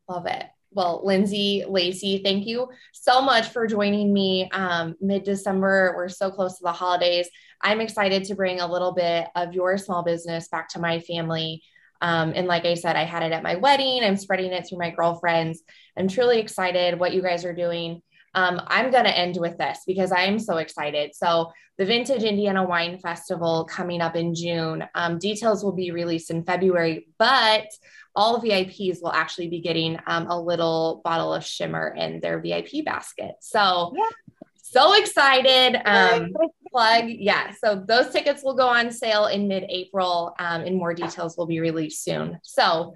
Love 0.09 0.27
it. 0.27 0.47
Well, 0.75 1.03
Lindsay, 1.05 1.65
Lacey, 1.69 2.21
thank 2.25 2.47
you 2.47 2.69
so 2.93 3.23
much 3.23 3.49
for 3.49 3.69
joining 3.69 4.13
me 4.13 4.51
um, 4.51 4.97
mid 5.01 5.23
December. 5.23 5.95
We're 5.97 6.09
so 6.09 6.33
close 6.33 6.59
to 6.59 6.65
the 6.65 6.73
holidays. 6.73 7.29
I'm 7.63 7.81
excited 7.81 8.25
to 8.25 8.35
bring 8.35 8.61
a 8.61 8.71
little 8.71 8.93
bit 8.93 9.29
of 9.37 9.55
your 9.55 9.79
small 9.79 10.03
business 10.03 10.49
back 10.49 10.69
to 10.71 10.81
my 10.81 10.99
family. 10.99 11.63
Um, 12.01 12.33
and 12.35 12.49
like 12.49 12.65
I 12.65 12.75
said, 12.75 12.97
I 12.97 13.05
had 13.05 13.23
it 13.23 13.31
at 13.31 13.45
my 13.45 13.55
wedding. 13.55 14.03
I'm 14.03 14.17
spreading 14.17 14.53
it 14.53 14.67
through 14.69 14.79
my 14.79 14.91
girlfriends. 14.91 15.63
I'm 15.97 16.09
truly 16.09 16.41
excited 16.41 16.99
what 16.99 17.15
you 17.15 17.23
guys 17.23 17.45
are 17.45 17.55
doing. 17.55 18.03
Um, 18.35 18.61
I'm 18.67 18.91
going 18.91 19.05
to 19.05 19.17
end 19.17 19.37
with 19.39 19.59
this 19.59 19.81
because 19.87 20.13
I 20.13 20.23
am 20.23 20.39
so 20.39 20.59
excited. 20.59 21.15
So, 21.15 21.53
the 21.77 21.85
Vintage 21.85 22.23
Indiana 22.23 22.65
Wine 22.65 22.99
Festival 22.99 23.65
coming 23.65 24.01
up 24.01 24.15
in 24.15 24.33
June. 24.35 24.85
Um, 24.95 25.19
details 25.19 25.65
will 25.65 25.73
be 25.73 25.91
released 25.91 26.31
in 26.31 26.45
February, 26.45 27.09
but 27.19 27.67
all 28.15 28.41
VIPs 28.41 29.03
will 29.03 29.13
actually 29.13 29.49
be 29.49 29.61
getting 29.61 29.99
um, 30.07 30.29
a 30.29 30.41
little 30.41 31.01
bottle 31.05 31.35
of 31.35 31.45
shimmer 31.45 31.93
in 31.97 32.21
their 32.21 32.41
VIP 32.41 32.85
basket. 32.85 33.35
So, 33.41 33.93
yeah. 33.97 34.45
so 34.63 34.95
excited. 34.95 35.83
Um, 35.85 36.33
plug. 36.75 37.05
Yeah. 37.09 37.53
So 37.63 37.85
those 37.87 38.11
tickets 38.11 38.43
will 38.43 38.55
go 38.55 38.67
on 38.67 38.91
sale 38.91 39.27
in 39.27 39.47
mid 39.47 39.65
April 39.69 40.35
um, 40.39 40.63
and 40.63 40.77
more 40.77 40.93
details 40.93 41.37
will 41.37 41.47
be 41.47 41.61
released 41.61 42.03
soon. 42.03 42.41
So 42.43 42.95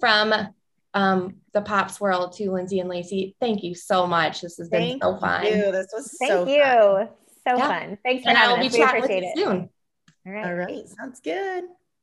from 0.00 0.34
um, 0.94 1.36
the 1.52 1.62
Pops 1.62 2.00
world 2.00 2.32
to 2.34 2.50
Lindsay 2.50 2.80
and 2.80 2.88
Lacey, 2.88 3.36
thank 3.40 3.62
you 3.62 3.74
so 3.74 4.06
much. 4.06 4.40
This 4.40 4.56
has 4.58 4.68
been 4.68 4.98
thank 4.98 5.02
so 5.02 5.18
fun. 5.18 5.46
You. 5.46 5.72
This 5.72 5.88
was 5.92 6.16
thank 6.18 6.30
so 6.30 6.46
you. 6.46 6.62
Fun. 6.62 7.08
So 7.48 7.56
yeah. 7.56 7.68
fun. 7.68 7.98
Thanks 8.04 8.22
for 8.22 8.28
and 8.30 8.38
having 8.38 8.56
I'll 8.56 8.62
be 8.62 8.68
us. 8.68 8.76
chatting 8.76 9.02
with 9.02 9.10
you 9.10 9.32
soon. 9.36 9.70
All 10.26 10.32
right. 10.32 10.46
All 10.46 10.54
right. 10.54 10.88
Sounds 10.88 11.20
good. 11.20 11.64